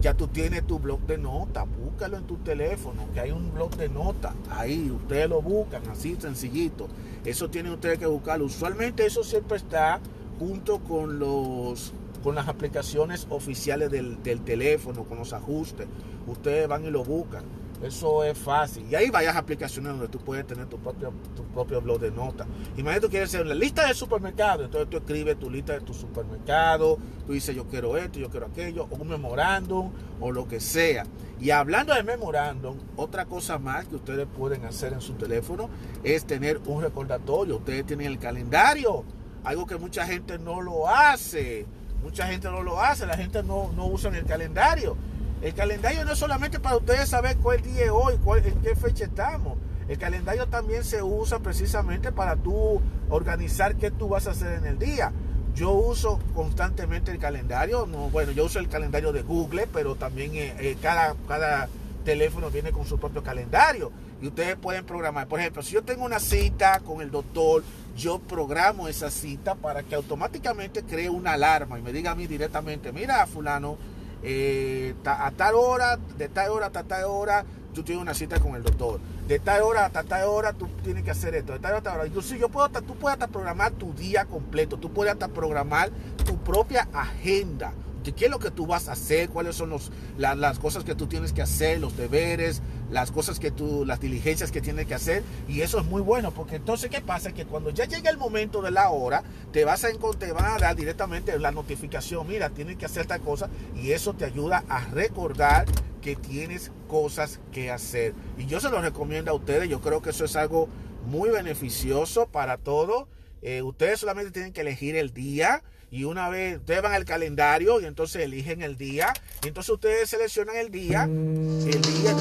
ya 0.00 0.14
tú 0.14 0.28
tienes 0.28 0.66
tu 0.66 0.78
blog 0.78 1.00
de 1.06 1.18
notas, 1.18 1.66
búscalo 1.82 2.18
en 2.18 2.24
tu 2.24 2.36
teléfono, 2.36 3.06
que 3.14 3.20
hay 3.20 3.30
un 3.30 3.52
blog 3.54 3.74
de 3.76 3.88
notas, 3.88 4.34
ahí 4.50 4.90
ustedes 4.90 5.28
lo 5.28 5.40
buscan, 5.40 5.82
así 5.88 6.16
sencillito, 6.20 6.88
eso 7.24 7.48
tienen 7.48 7.72
ustedes 7.72 7.98
que 7.98 8.06
buscarlo, 8.06 8.44
usualmente 8.44 9.06
eso 9.06 9.24
siempre 9.24 9.56
está 9.56 10.00
junto 10.38 10.80
con 10.80 11.18
los 11.18 11.94
con 12.22 12.34
las 12.34 12.48
aplicaciones 12.48 13.26
oficiales 13.30 13.90
del, 13.90 14.22
del 14.22 14.42
teléfono, 14.42 15.04
con 15.04 15.18
los 15.18 15.32
ajustes, 15.32 15.86
ustedes 16.26 16.68
van 16.68 16.84
y 16.84 16.90
lo 16.90 17.04
buscan 17.04 17.44
eso 17.82 18.22
es 18.22 18.38
fácil. 18.38 18.86
Y 18.88 18.94
hay 18.94 19.10
varias 19.10 19.34
aplicaciones 19.34 19.92
donde 19.92 20.06
tú 20.06 20.18
puedes 20.18 20.46
tener 20.46 20.66
tu 20.66 20.78
propio, 20.78 21.12
tu 21.34 21.42
propio 21.46 21.80
blog 21.80 21.98
de 22.00 22.12
notas. 22.12 22.46
Imagínate 22.76 23.00
tú 23.00 23.10
quieres 23.10 23.28
hacer 23.28 23.44
una 23.44 23.54
lista 23.54 23.88
de 23.88 23.94
supermercado. 23.94 24.64
Entonces 24.64 24.88
tú 24.88 24.98
escribes 24.98 25.36
tu 25.38 25.50
lista 25.50 25.72
de 25.72 25.80
tu 25.80 25.92
supermercado. 25.92 26.98
Tú 27.26 27.32
dices 27.32 27.56
yo 27.56 27.66
quiero 27.66 27.96
esto, 27.96 28.20
yo 28.20 28.30
quiero 28.30 28.46
aquello. 28.46 28.86
O 28.90 28.96
un 28.96 29.08
memorándum 29.08 29.90
o 30.20 30.30
lo 30.30 30.46
que 30.46 30.60
sea. 30.60 31.04
Y 31.40 31.50
hablando 31.50 31.92
de 31.92 32.04
memorándum, 32.04 32.78
otra 32.94 33.24
cosa 33.24 33.58
más 33.58 33.86
que 33.86 33.96
ustedes 33.96 34.28
pueden 34.28 34.64
hacer 34.64 34.92
en 34.92 35.00
su 35.00 35.14
teléfono 35.14 35.68
es 36.04 36.24
tener 36.24 36.60
un 36.66 36.82
recordatorio. 36.82 37.56
Ustedes 37.56 37.84
tienen 37.84 38.06
el 38.06 38.18
calendario. 38.20 39.04
Algo 39.42 39.66
que 39.66 39.76
mucha 39.76 40.06
gente 40.06 40.38
no 40.38 40.60
lo 40.60 40.88
hace. 40.88 41.66
Mucha 42.02 42.26
gente 42.26 42.50
no 42.50 42.62
lo 42.62 42.80
hace. 42.80 43.06
La 43.06 43.16
gente 43.16 43.42
no, 43.42 43.72
no 43.74 43.86
usa 43.86 44.10
el 44.10 44.24
calendario. 44.24 44.96
El 45.42 45.54
calendario 45.54 46.04
no 46.04 46.12
es 46.12 46.18
solamente 46.18 46.60
para 46.60 46.76
ustedes 46.76 47.08
saber 47.08 47.36
cuál 47.38 47.62
día 47.62 47.84
es 47.84 47.90
hoy, 47.90 48.14
cuál, 48.22 48.46
en 48.46 48.60
qué 48.60 48.76
fecha 48.76 49.04
estamos. 49.04 49.58
El 49.88 49.98
calendario 49.98 50.46
también 50.46 50.84
se 50.84 51.02
usa 51.02 51.40
precisamente 51.40 52.12
para 52.12 52.36
tú 52.36 52.80
organizar 53.10 53.74
qué 53.74 53.90
tú 53.90 54.08
vas 54.08 54.28
a 54.28 54.30
hacer 54.30 54.52
en 54.52 54.66
el 54.66 54.78
día. 54.78 55.12
Yo 55.54 55.72
uso 55.72 56.18
constantemente 56.34 57.10
el 57.10 57.18
calendario, 57.18 57.86
no, 57.86 58.08
bueno, 58.08 58.32
yo 58.32 58.46
uso 58.46 58.58
el 58.58 58.68
calendario 58.68 59.12
de 59.12 59.22
Google, 59.22 59.68
pero 59.70 59.96
también 59.96 60.34
eh, 60.34 60.54
eh, 60.60 60.76
cada, 60.80 61.14
cada 61.28 61.68
teléfono 62.02 62.50
viene 62.50 62.72
con 62.72 62.86
su 62.86 62.98
propio 62.98 63.22
calendario 63.22 63.90
y 64.20 64.26
ustedes 64.26 64.56
pueden 64.56 64.84
programar. 64.84 65.26
Por 65.26 65.40
ejemplo, 65.40 65.62
si 65.62 65.74
yo 65.74 65.82
tengo 65.82 66.04
una 66.04 66.20
cita 66.20 66.80
con 66.80 67.00
el 67.00 67.10
doctor, 67.10 67.62
yo 67.96 68.18
programo 68.18 68.88
esa 68.88 69.10
cita 69.10 69.54
para 69.54 69.82
que 69.82 69.94
automáticamente 69.94 70.82
cree 70.82 71.10
una 71.10 71.32
alarma 71.32 71.78
y 71.78 71.82
me 71.82 71.92
diga 71.92 72.12
a 72.12 72.14
mí 72.14 72.26
directamente, 72.26 72.92
mira, 72.92 73.26
fulano, 73.26 73.76
eh, 74.22 74.94
a 75.04 75.30
tal 75.32 75.54
hora, 75.54 75.96
de 75.96 76.28
tal 76.28 76.50
hora 76.50 76.66
a 76.66 76.70
tal 76.70 77.04
hora, 77.04 77.44
tú 77.74 77.82
tienes 77.82 78.02
una 78.02 78.14
cita 78.14 78.38
con 78.40 78.54
el 78.54 78.62
doctor. 78.62 79.00
De 79.26 79.38
tal 79.38 79.62
hora 79.62 79.86
hasta 79.86 80.02
tal 80.02 80.24
hora 80.26 80.52
tú 80.52 80.68
tienes 80.82 81.04
que 81.04 81.10
hacer 81.10 81.34
esto. 81.34 81.52
De 81.52 81.58
tal 81.58 81.72
hora 81.72 81.80
a 81.80 81.82
tal 81.82 81.94
hora. 81.96 82.06
Incluso 82.06 82.34
yo 82.36 82.48
puedo, 82.48 82.68
tú 82.68 82.94
puedes 82.96 83.14
hasta 83.14 83.28
programar 83.28 83.72
tu 83.72 83.92
día 83.94 84.24
completo. 84.24 84.76
Tú 84.76 84.92
puedes 84.92 85.12
hasta 85.12 85.28
programar 85.28 85.90
tu 86.24 86.36
propia 86.38 86.88
agenda 86.92 87.72
qué 88.10 88.24
es 88.24 88.30
lo 88.30 88.40
que 88.40 88.50
tú 88.50 88.66
vas 88.66 88.88
a 88.88 88.92
hacer, 88.92 89.28
cuáles 89.28 89.54
son 89.54 89.70
los, 89.70 89.92
las 90.18 90.58
cosas 90.58 90.82
que 90.82 90.96
tú 90.96 91.06
tienes 91.06 91.32
que 91.32 91.42
hacer, 91.42 91.78
los 91.78 91.96
deberes, 91.96 92.60
las 92.90 93.12
cosas 93.12 93.38
que 93.38 93.52
tú, 93.52 93.84
las 93.86 94.00
diligencias 94.00 94.50
que 94.50 94.60
tienes 94.60 94.86
que 94.86 94.94
hacer. 94.94 95.22
Y 95.46 95.60
eso 95.60 95.78
es 95.78 95.86
muy 95.86 96.02
bueno, 96.02 96.32
porque 96.32 96.56
entonces, 96.56 96.90
¿qué 96.90 97.00
pasa? 97.00 97.32
Que 97.32 97.46
cuando 97.46 97.70
ya 97.70 97.84
llega 97.84 98.10
el 98.10 98.18
momento 98.18 98.60
de 98.62 98.72
la 98.72 98.90
hora, 98.90 99.22
te 99.52 99.64
vas 99.64 99.84
a 99.84 99.88
te 100.18 100.32
van 100.32 100.44
a 100.44 100.58
dar 100.58 100.74
directamente 100.74 101.38
la 101.38 101.52
notificación, 101.52 102.26
mira, 102.26 102.50
tienes 102.50 102.76
que 102.76 102.86
hacer 102.86 103.06
tal 103.06 103.20
cosa, 103.20 103.48
y 103.76 103.92
eso 103.92 104.14
te 104.14 104.24
ayuda 104.24 104.64
a 104.68 104.84
recordar 104.86 105.66
que 106.00 106.16
tienes 106.16 106.72
cosas 106.88 107.38
que 107.52 107.70
hacer. 107.70 108.14
Y 108.36 108.46
yo 108.46 108.58
se 108.58 108.70
lo 108.70 108.82
recomiendo 108.82 109.30
a 109.30 109.34
ustedes, 109.34 109.68
yo 109.68 109.80
creo 109.80 110.02
que 110.02 110.10
eso 110.10 110.24
es 110.24 110.34
algo 110.34 110.68
muy 111.06 111.30
beneficioso 111.30 112.26
para 112.26 112.58
todos. 112.58 113.06
Eh, 113.40 113.62
ustedes 113.62 114.00
solamente 114.00 114.30
tienen 114.30 114.52
que 114.52 114.60
elegir 114.60 114.96
el 114.96 115.12
día 115.12 115.62
y 115.92 116.04
una 116.04 116.30
vez 116.30 116.56
ustedes 116.56 116.80
van 116.80 116.94
al 116.94 117.04
calendario 117.04 117.78
y 117.78 117.84
entonces 117.84 118.22
eligen 118.22 118.62
el 118.62 118.78
día. 118.78 119.12
Y 119.44 119.48
entonces 119.48 119.74
ustedes 119.74 120.08
seleccionan 120.08 120.56
el 120.56 120.70
día. 120.70 121.04
El 121.04 121.82
día, 121.82 122.16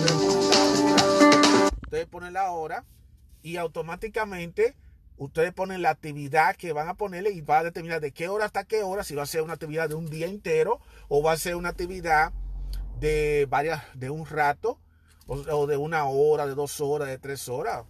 ustedes 1.81 2.05
ponen 2.07 2.33
la 2.33 2.51
hora. 2.51 2.83
Y 3.41 3.55
automáticamente 3.55 4.75
ustedes 5.15 5.53
ponen 5.53 5.81
la 5.81 5.91
actividad 5.91 6.57
que 6.57 6.73
van 6.73 6.89
a 6.89 6.95
ponerle 6.95 7.31
y 7.31 7.39
va 7.39 7.59
a 7.59 7.63
determinar 7.63 8.01
de 8.01 8.11
qué 8.11 8.27
hora 8.27 8.43
hasta 8.43 8.65
qué 8.65 8.83
hora. 8.83 9.05
Si 9.05 9.15
va 9.15 9.23
a 9.23 9.25
ser 9.25 9.41
una 9.41 9.53
actividad 9.53 9.87
de 9.87 9.95
un 9.95 10.09
día 10.09 10.27
entero 10.27 10.81
o 11.07 11.23
va 11.23 11.31
a 11.31 11.37
ser 11.37 11.55
una 11.55 11.69
actividad 11.69 12.33
de 12.99 13.47
varias, 13.49 13.83
de 13.93 14.09
un 14.09 14.25
rato. 14.25 14.81
O 15.27 15.65
de 15.65 15.77
una 15.77 16.03
hora, 16.07 16.45
de 16.45 16.55
dos 16.55 16.81
horas, 16.81 17.07
de 17.07 17.19
tres 17.19 17.47
horas. 17.47 17.85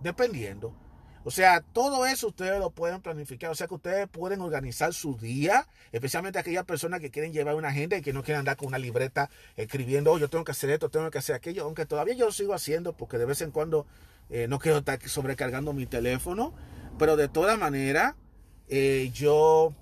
Dependiendo. 0.00 0.76
O 1.24 1.30
sea, 1.30 1.60
todo 1.60 2.04
eso 2.06 2.28
ustedes 2.28 2.58
lo 2.58 2.70
pueden 2.70 3.00
planificar. 3.00 3.50
O 3.50 3.54
sea, 3.54 3.66
que 3.66 3.74
ustedes 3.74 4.08
pueden 4.08 4.42
organizar 4.42 4.92
su 4.92 5.16
día, 5.16 5.66
especialmente 5.90 6.38
aquellas 6.38 6.64
personas 6.64 7.00
que 7.00 7.10
quieren 7.10 7.32
llevar 7.32 7.54
una 7.54 7.68
agenda 7.68 7.96
y 7.96 8.02
que 8.02 8.12
no 8.12 8.22
quieren 8.22 8.40
andar 8.40 8.56
con 8.56 8.68
una 8.68 8.78
libreta 8.78 9.30
escribiendo, 9.56 10.12
oh, 10.12 10.18
yo 10.18 10.28
tengo 10.28 10.44
que 10.44 10.52
hacer 10.52 10.70
esto, 10.70 10.90
tengo 10.90 11.10
que 11.10 11.18
hacer 11.18 11.34
aquello. 11.34 11.64
Aunque 11.64 11.86
todavía 11.86 12.14
yo 12.14 12.26
lo 12.26 12.32
sigo 12.32 12.52
haciendo 12.52 12.92
porque 12.92 13.16
de 13.16 13.24
vez 13.24 13.40
en 13.40 13.50
cuando 13.50 13.86
eh, 14.28 14.46
no 14.48 14.58
quiero 14.58 14.78
estar 14.78 15.00
sobrecargando 15.08 15.72
mi 15.72 15.86
teléfono. 15.86 16.54
Pero 16.98 17.16
de 17.16 17.28
toda 17.28 17.56
manera, 17.56 18.16
eh, 18.68 19.10
yo 19.14 19.74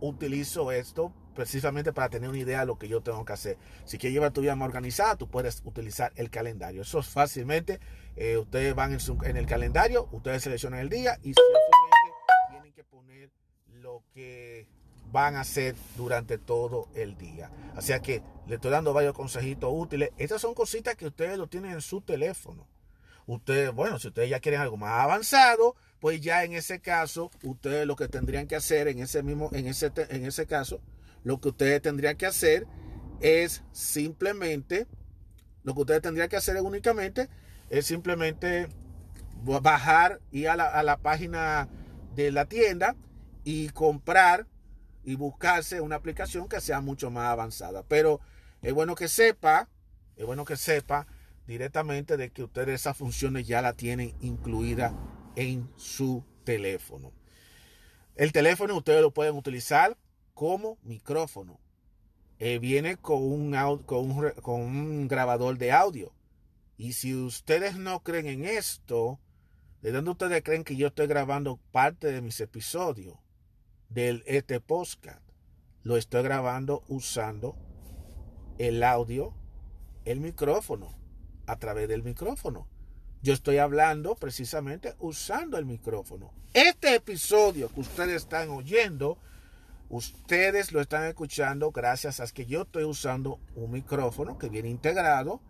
utilizo 0.00 0.72
esto 0.72 1.12
precisamente 1.34 1.92
para 1.92 2.08
tener 2.08 2.28
una 2.28 2.38
idea 2.38 2.60
de 2.60 2.66
lo 2.66 2.78
que 2.78 2.88
yo 2.88 3.02
tengo 3.02 3.24
que 3.24 3.32
hacer. 3.32 3.58
Si 3.84 3.98
quieres 3.98 4.14
llevar 4.14 4.32
tu 4.32 4.40
vida 4.40 4.56
más 4.56 4.66
organizada, 4.66 5.16
tú 5.16 5.28
puedes 5.28 5.62
utilizar 5.64 6.12
el 6.16 6.30
calendario. 6.30 6.82
Eso 6.82 6.98
es 6.98 7.06
fácilmente. 7.06 7.78
Eh, 8.16 8.38
ustedes 8.38 8.74
van 8.74 8.96
en, 9.24 9.36
el 9.36 9.46
calendario, 9.46 10.08
ustedes 10.10 10.42
seleccionan 10.42 10.80
el 10.80 10.88
día 10.88 11.18
y 11.22 11.34
simplemente 11.34 12.10
tienen 12.50 12.72
que 12.72 12.82
poner 12.82 13.30
lo 13.68 14.02
que 14.14 14.66
van 15.12 15.36
a 15.36 15.40
hacer 15.40 15.74
durante 15.96 16.38
todo 16.38 16.88
el 16.94 17.18
día. 17.18 17.50
Así 17.74 17.92
que 18.00 18.22
le 18.46 18.54
estoy 18.54 18.70
dando 18.70 18.94
varios 18.94 19.14
consejitos 19.14 19.70
útiles. 19.72 20.10
Estas 20.16 20.40
son 20.40 20.54
cositas 20.54 20.96
que 20.96 21.06
ustedes 21.06 21.36
lo 21.36 21.46
tienen 21.46 21.72
en 21.72 21.82
su 21.82 22.00
teléfono. 22.00 22.66
Ustedes, 23.26 23.72
bueno, 23.72 23.98
si 23.98 24.08
ustedes 24.08 24.30
ya 24.30 24.40
quieren 24.40 24.60
algo 24.62 24.78
más 24.78 25.00
avanzado, 25.00 25.74
pues 26.00 26.20
ya 26.20 26.44
en 26.44 26.54
ese 26.54 26.80
caso, 26.80 27.30
ustedes 27.42 27.86
lo 27.86 27.96
que 27.96 28.08
tendrían 28.08 28.46
que 28.46 28.56
hacer 28.56 28.88
en 28.88 29.00
ese 29.00 29.22
mismo, 29.22 29.50
en 29.52 29.66
ese, 29.66 29.92
en 30.08 30.24
ese 30.24 30.46
caso, 30.46 30.80
lo 31.22 31.40
que 31.40 31.48
ustedes 31.48 31.82
tendrían 31.82 32.16
que 32.16 32.26
hacer 32.26 32.66
es 33.20 33.62
simplemente, 33.72 34.86
lo 35.64 35.74
que 35.74 35.80
ustedes 35.80 36.02
tendrían 36.02 36.28
que 36.28 36.36
hacer 36.36 36.56
únicamente 36.62 37.28
es 37.70 37.86
simplemente 37.86 38.68
bajar 39.42 40.20
y 40.30 40.46
a 40.46 40.56
la, 40.56 40.66
a 40.66 40.82
la 40.82 40.96
página 40.96 41.68
de 42.14 42.32
la 42.32 42.46
tienda 42.46 42.96
y 43.44 43.68
comprar 43.70 44.46
y 45.04 45.14
buscarse 45.14 45.80
una 45.80 45.96
aplicación 45.96 46.48
que 46.48 46.60
sea 46.60 46.80
mucho 46.80 47.10
más 47.10 47.26
avanzada. 47.26 47.84
Pero 47.86 48.20
es 48.62 48.72
bueno 48.74 48.94
que 48.94 49.08
sepa, 49.08 49.68
es 50.16 50.26
bueno 50.26 50.44
que 50.44 50.56
sepa 50.56 51.06
directamente 51.46 52.16
de 52.16 52.30
que 52.30 52.42
ustedes 52.42 52.80
esas 52.80 52.96
funciones 52.96 53.46
ya 53.46 53.62
la 53.62 53.72
tienen 53.72 54.14
incluida 54.20 54.92
en 55.36 55.70
su 55.76 56.24
teléfono. 56.44 57.12
El 58.16 58.32
teléfono 58.32 58.76
ustedes 58.76 59.02
lo 59.02 59.12
pueden 59.12 59.36
utilizar 59.36 59.96
como 60.34 60.78
micrófono. 60.82 61.60
Eh, 62.38 62.58
viene 62.58 62.96
con 62.96 63.22
un, 63.22 63.52
con, 63.84 64.10
un, 64.10 64.30
con 64.42 64.60
un 64.60 65.08
grabador 65.08 65.56
de 65.58 65.72
audio. 65.72 66.12
Y 66.76 66.92
si 66.92 67.14
ustedes 67.14 67.76
no 67.76 68.02
creen 68.02 68.26
en 68.26 68.44
esto, 68.44 69.18
¿de 69.82 69.92
dónde 69.92 70.10
ustedes 70.10 70.42
creen 70.42 70.64
que 70.64 70.76
yo 70.76 70.88
estoy 70.88 71.06
grabando 71.06 71.58
parte 71.72 72.12
de 72.12 72.20
mis 72.20 72.40
episodios 72.40 73.16
del 73.88 74.22
este 74.26 74.60
podcast? 74.60 75.22
Lo 75.82 75.96
estoy 75.96 76.22
grabando 76.22 76.82
usando 76.88 77.56
el 78.58 78.82
audio, 78.82 79.34
el 80.04 80.20
micrófono, 80.20 80.98
a 81.46 81.56
través 81.58 81.88
del 81.88 82.02
micrófono. 82.02 82.68
Yo 83.22 83.32
estoy 83.32 83.58
hablando 83.58 84.14
precisamente 84.14 84.94
usando 84.98 85.56
el 85.58 85.64
micrófono. 85.64 86.32
Este 86.52 86.94
episodio 86.94 87.68
que 87.68 87.80
ustedes 87.80 88.22
están 88.22 88.50
oyendo 88.50 89.18
Ustedes 89.88 90.72
lo 90.72 90.80
están 90.80 91.04
escuchando 91.04 91.70
gracias 91.70 92.18
a 92.18 92.26
que 92.26 92.44
yo 92.44 92.62
estoy 92.62 92.82
usando 92.82 93.38
un 93.54 93.70
micrófono 93.70 94.36
que 94.36 94.48
viene 94.48 94.68
integrado 94.68 95.40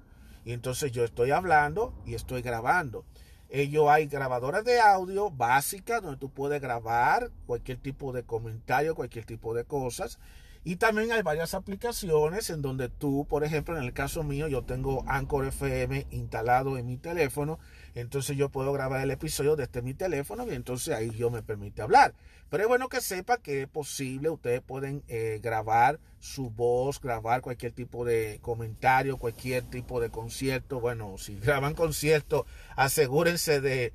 y 0.46 0.52
entonces 0.52 0.92
yo 0.92 1.02
estoy 1.02 1.32
hablando 1.32 1.92
y 2.06 2.14
estoy 2.14 2.40
grabando. 2.40 3.04
Ello 3.50 3.90
hay 3.90 4.06
grabadoras 4.06 4.64
de 4.64 4.78
audio 4.78 5.28
básicas 5.28 6.00
donde 6.00 6.20
tú 6.20 6.30
puedes 6.30 6.62
grabar 6.62 7.32
cualquier 7.46 7.78
tipo 7.78 8.12
de 8.12 8.22
comentario, 8.22 8.94
cualquier 8.94 9.24
tipo 9.24 9.54
de 9.54 9.64
cosas. 9.64 10.20
Y 10.62 10.76
también 10.76 11.11
hay 11.11 11.22
varias 11.22 11.54
aplicaciones 11.54 12.48
en 12.50 12.62
donde 12.62 12.88
tú, 12.88 13.26
por 13.28 13.42
ejemplo, 13.42 13.76
en 13.76 13.82
el 13.82 13.92
caso 13.92 14.22
mío, 14.22 14.46
yo 14.46 14.62
tengo 14.62 15.02
Anchor 15.09 15.46
FM 15.46 16.06
instalado 16.12 16.78
en 16.78 16.87
mi 16.87 16.96
teléfono. 16.96 17.59
Entonces 17.96 18.37
yo 18.37 18.50
puedo 18.50 18.74
grabar 18.74 19.00
el 19.00 19.11
episodio 19.11 19.56
desde 19.56 19.80
mi 19.80 19.94
teléfono 19.94 20.46
y 20.46 20.54
entonces 20.54 20.94
ahí 20.94 21.11
yo 21.12 21.30
me 21.30 21.42
permite 21.42 21.80
hablar. 21.80 22.12
Pero 22.50 22.62
es 22.62 22.68
bueno 22.68 22.90
que 22.90 23.00
sepa 23.00 23.38
que 23.38 23.62
es 23.62 23.68
posible, 23.68 24.28
ustedes 24.28 24.61
pueden 24.61 25.02
eh, 25.09 25.40
grabar 25.42 25.98
su 26.18 26.50
voz, 26.50 27.00
grabar 27.00 27.40
cualquier 27.40 27.72
tipo 27.72 28.04
de 28.04 28.38
comentario, 28.42 29.16
cualquier 29.16 29.64
tipo 29.64 29.98
de 29.98 30.11
concierto. 30.11 30.78
Bueno, 30.78 31.16
si 31.16 31.37
graban 31.40 31.72
concierto, 31.74 32.44
asegúrense 32.76 33.62
de, 33.62 33.94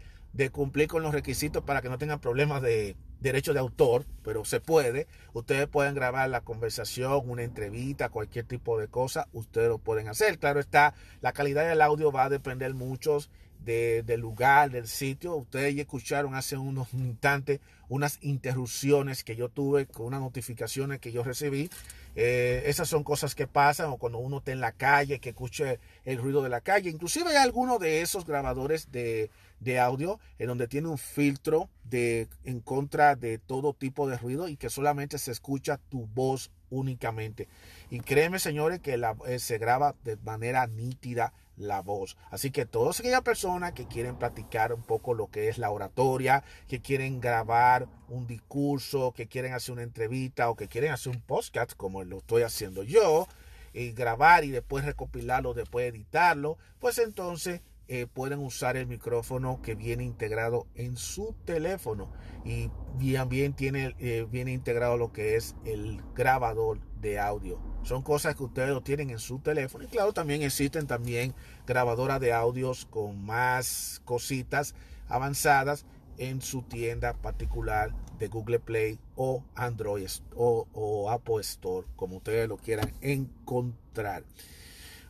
cumplir 0.52 0.88
con 0.88 1.04
los 1.04 1.14
requisitos 1.14 1.64
para 1.64 1.84
que 1.84 1.90
no 1.90 2.00
tengan 2.00 2.20
problemas 2.20 2.64
de 2.64 2.96
derecho 3.20 3.54
de 3.54 3.60
autor, 3.60 4.08
pero 4.24 4.44
se 4.46 4.60
puede. 4.60 5.06
Ustedes 5.34 5.68
pueden 5.68 5.94
grabar 5.94 6.28
la 6.28 6.42
conversación, 6.42 7.22
una 7.30 7.44
entrevista, 7.44 8.10
cualquier 8.10 8.46
tipo 8.46 8.80
de 8.80 8.88
cosa, 8.88 9.28
ustedes 9.32 9.70
lo 9.70 9.78
pueden 9.78 10.08
hacer. 10.08 10.40
Claro 10.40 10.60
está, 10.60 10.96
la 11.22 11.34
calidad 11.34 11.70
del 11.70 11.84
audio 11.84 12.12
va 12.12 12.24
a 12.24 12.30
depender 12.30 12.74
mucho 12.74 13.20
de, 13.64 14.04
del 14.04 14.22
lugar, 14.22 14.72
del 14.72 14.88
sitio. 14.88 15.36
Ustedes 15.36 15.76
ya 15.76 15.82
escucharon 15.82 16.36
hace 16.36 16.58
unos 16.58 16.94
instantes 16.94 17.60
unas 17.92 18.20
interrupciones 18.22 19.26
que 19.26 19.36
yo 19.36 19.50
tuve 19.50 19.86
con 19.86 20.06
unas 20.06 20.22
notificaciones 20.22 21.00
que 21.00 21.12
yo 21.12 21.24
recibí. 21.24 21.70
Eh, 22.16 22.64
esas 22.68 22.88
son 22.88 23.04
cosas 23.04 23.36
que 23.36 23.48
pasan 23.48 23.90
o 23.90 23.98
cuando 23.98 24.18
uno 24.18 24.38
está 24.38 24.54
en 24.54 24.62
la 24.62 24.72
calle, 24.72 25.20
que 25.20 25.30
escuche 25.30 25.82
el 26.06 26.18
ruido 26.18 26.42
de 26.42 26.48
la 26.48 26.62
calle. 26.62 26.90
Inclusive 26.90 27.32
hay 27.32 27.36
algunos 27.36 27.82
de 27.82 28.02
esos 28.02 28.26
grabadores 28.26 28.94
de, 28.94 29.30
de 29.60 29.78
audio 29.78 30.22
en 30.40 30.48
donde 30.48 30.70
tiene 30.70 30.88
un 30.88 30.98
filtro 30.98 31.70
de, 31.84 32.30
en 32.46 32.62
contra 32.62 33.18
de 33.18 33.40
todo 33.40 33.74
tipo 33.74 34.08
de 34.08 34.18
ruido 34.18 34.48
y 34.48 34.56
que 34.56 34.70
solamente 34.70 35.18
se 35.18 35.32
escucha 35.32 35.78
tu 35.90 36.08
voz 36.08 36.50
únicamente. 36.70 37.50
Y 37.90 38.00
créeme, 38.00 38.40
señores, 38.40 38.80
que 38.80 38.96
la, 38.96 39.18
eh, 39.28 39.38
se 39.40 39.58
graba 39.58 39.96
de 40.06 40.16
manera 40.16 40.66
nítida 40.66 41.34
la 41.58 41.82
voz. 41.82 42.18
Así 42.30 42.52
que 42.52 42.66
todas 42.66 43.00
aquellas 43.00 43.22
personas 43.22 43.74
que 43.74 43.88
quieren 43.88 44.18
practicar 44.18 44.74
un 44.74 44.82
poco 44.82 45.14
lo 45.14 45.28
que 45.28 45.50
es 45.50 45.58
la 45.58 45.72
oratoria, 45.72 46.44
que 46.68 46.82
quieren 46.82 47.20
grabar 47.20 47.88
un 48.10 48.28
discurso, 48.28 49.14
que 49.14 49.28
quieren 49.28 49.54
hacer 49.54 49.74
una 49.74 49.84
entrevista 49.84 50.50
o 50.50 50.56
que 50.56 50.68
quieren 50.68 50.92
hacer 50.92 51.14
un 51.14 51.22
podcast 51.22 51.74
como 51.74 52.04
lo 52.04 52.18
estoy 52.18 52.44
haciendo 52.44 52.84
yo, 52.84 53.28
eh, 53.74 53.92
grabar 53.92 54.44
y 54.44 54.52
después 54.52 54.86
recopilarlo, 54.86 55.54
después 55.54 55.88
editarlo, 55.88 56.58
pues 56.80 56.98
entonces 56.98 57.62
eh, 57.94 58.08
pueden 58.08 58.40
usar 58.40 58.78
el 58.78 58.88
micrófono 58.88 59.62
que 59.62 59.76
viene 59.76 60.06
integrado 60.06 60.66
en 60.76 60.96
su 60.96 61.36
teléfono 61.44 62.10
y 62.46 62.72
también 63.14 63.52
tiene, 63.52 63.98
eh, 64.00 64.26
viene 64.32 64.54
integrado 64.54 64.96
lo 64.96 65.12
que 65.12 65.36
es 65.36 65.58
el 65.66 66.02
grabador 66.16 66.80
de 67.02 67.20
audio. 67.20 67.60
Son 67.84 68.02
cosas 68.02 68.38
que 68.38 68.44
ustedes 68.44 68.70
lo 68.70 68.80
tienen 68.80 69.10
en 69.10 69.20
su 69.20 69.40
teléfono 69.40 69.84
y 69.84 69.88
claro, 69.88 70.14
también 70.14 70.42
existen 70.42 70.88
también 70.88 71.36
grabadoras 71.68 72.22
de 72.22 72.32
audios 72.32 72.86
con 72.86 73.26
más 73.26 74.02
cositas 74.06 74.74
avanzadas 75.10 75.86
en 76.18 76.42
su 76.42 76.62
tienda 76.62 77.14
particular 77.16 77.94
de 78.18 78.30
Google 78.30 78.60
Play 78.60 79.00
o 79.18 79.44
Android 79.54 80.08
o, 80.34 80.66
o 80.72 81.12
Apple 81.12 81.42
Store, 81.42 81.86
como 81.98 82.16
ustedes 82.16 82.48
lo 82.48 82.56
quieran 82.56 82.94
encontrar. 83.02 84.24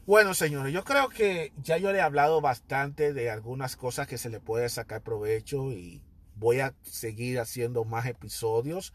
Bueno, 0.08 0.34
señores, 0.34 0.74
yo 0.74 0.84
creo 0.84 1.10
que 1.10 1.54
ya 1.62 1.78
yo 1.78 1.92
le 1.92 2.00
he 2.00 2.02
hablado 2.02 2.42
bastante 2.42 3.14
de 3.14 3.30
algunas 3.30 3.76
cosas 3.76 4.08
que 4.08 4.18
se 4.18 4.30
le 4.30 4.40
puede 4.40 4.68
sacar 4.68 5.04
provecho 5.04 5.72
y 5.72 6.02
voy 6.36 6.60
a 6.60 6.74
seguir 6.82 7.40
haciendo 7.40 7.86
más 7.86 8.08
episodios 8.08 8.94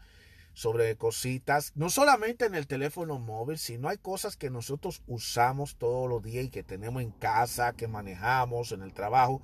sobre 0.53 0.97
cositas, 0.97 1.71
no 1.75 1.89
solamente 1.89 2.45
en 2.45 2.55
el 2.55 2.67
teléfono 2.67 3.19
móvil, 3.19 3.57
sino 3.57 3.87
hay 3.87 3.97
cosas 3.97 4.35
que 4.35 4.49
nosotros 4.49 5.01
usamos 5.07 5.77
todos 5.77 6.09
los 6.09 6.21
días 6.21 6.43
y 6.43 6.49
que 6.49 6.63
tenemos 6.63 7.01
en 7.01 7.11
casa, 7.11 7.71
que 7.71 7.87
manejamos 7.87 8.73
en 8.73 8.81
el 8.81 8.93
trabajo, 8.93 9.41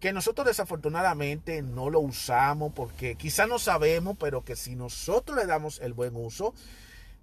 que 0.00 0.12
nosotros 0.12 0.46
desafortunadamente 0.46 1.62
no 1.62 1.88
lo 1.88 2.00
usamos 2.00 2.74
porque 2.74 3.14
quizá 3.14 3.46
no 3.46 3.58
sabemos, 3.58 4.18
pero 4.20 4.44
que 4.44 4.54
si 4.54 4.76
nosotros 4.76 5.38
le 5.38 5.46
damos 5.46 5.80
el 5.80 5.94
buen 5.94 6.14
uso, 6.14 6.52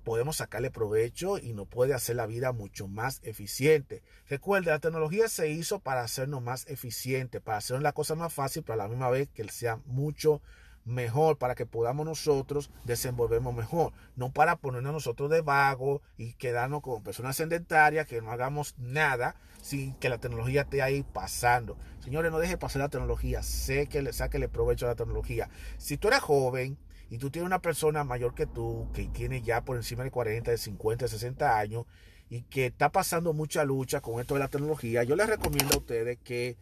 podemos 0.04 0.38
sacarle 0.38 0.70
provecho 0.72 1.38
y 1.38 1.54
nos 1.54 1.68
puede 1.68 1.94
hacer 1.94 2.16
la 2.16 2.26
vida 2.26 2.52
mucho 2.52 2.88
más 2.88 3.22
eficiente. 3.24 4.04
Recuerde, 4.30 4.72
la 4.72 4.80
tecnología 4.80 5.28
se 5.28 5.50
hizo 5.50 5.80
para 5.80 6.02
hacernos 6.02 6.42
más 6.42 6.68
eficientes, 6.68 7.42
para 7.42 7.58
hacer 7.58 7.82
la 7.82 7.94
cosa 7.94 8.16
más 8.16 8.34
fácil, 8.34 8.64
pero 8.64 8.74
a 8.74 8.84
la 8.84 8.88
misma 8.88 9.10
vez 9.10 9.30
que 9.34 9.48
sea 9.50 9.80
mucho 9.86 10.42
mejor 10.86 11.38
para 11.38 11.56
que 11.56 11.66
podamos 11.66 12.06
nosotros 12.06 12.70
desenvolvernos 12.84 13.54
mejor, 13.54 13.94
no 14.16 14.32
para 14.32 14.58
ponernos 14.58 14.94
nosotros 14.94 15.30
de 15.30 15.42
vago 15.42 16.02
y 16.18 16.34
quedarnos 16.34 16.82
como 16.82 17.04
personas 17.04 17.38
sedentarias 17.38 18.06
que 18.06 18.22
no 18.22 18.32
hagamos 18.32 18.76
nada 18.78 19.36
sin 19.62 19.94
que 19.96 20.10
la 20.10 20.18
tecnología 20.18 20.62
esté 20.62 20.82
ahí 20.82 21.04
pasando. 21.04 21.78
Señores, 22.02 22.32
no 22.32 22.40
deje 22.40 22.58
pasar 22.58 22.82
la 22.82 22.90
tecnología, 22.90 23.44
sé 23.44 23.88
que 23.88 24.02
le 24.02 24.12
sáquele 24.12 24.50
provecho 24.50 24.86
a 24.86 24.90
la 24.90 24.96
tecnología. 24.96 25.50
Si 25.78 25.98
tú 25.98 26.10
eres 26.10 26.20
joven 26.20 26.78
y 27.10 27.18
tú 27.18 27.30
tienes 27.30 27.46
una 27.46 27.62
persona 27.62 28.04
mayor 28.04 28.34
que 28.34 28.46
tú 28.46 28.88
que 28.94 29.08
tiene 29.08 29.42
ya 29.42 29.62
por 29.62 29.78
encima 29.78 30.04
de 30.04 30.12
40, 30.12 30.52
de 30.52 30.58
50, 30.58 31.06
de 31.06 31.10
60 31.10 31.58
años 31.58 31.86
y 32.30 32.42
que 32.44 32.68
está 32.68 32.92
pasando 32.92 33.34
mucha 33.34 33.64
lucha 33.64 34.02
con 34.02 34.20
esto 34.20 34.34
de 34.34 34.40
la 34.40 34.48
tecnología, 34.48 35.04
yo 35.04 35.16
les 35.16 35.28
recomiendo 35.28 35.76
a 35.76 35.78
ustedes 35.78 36.18
que 36.24 36.58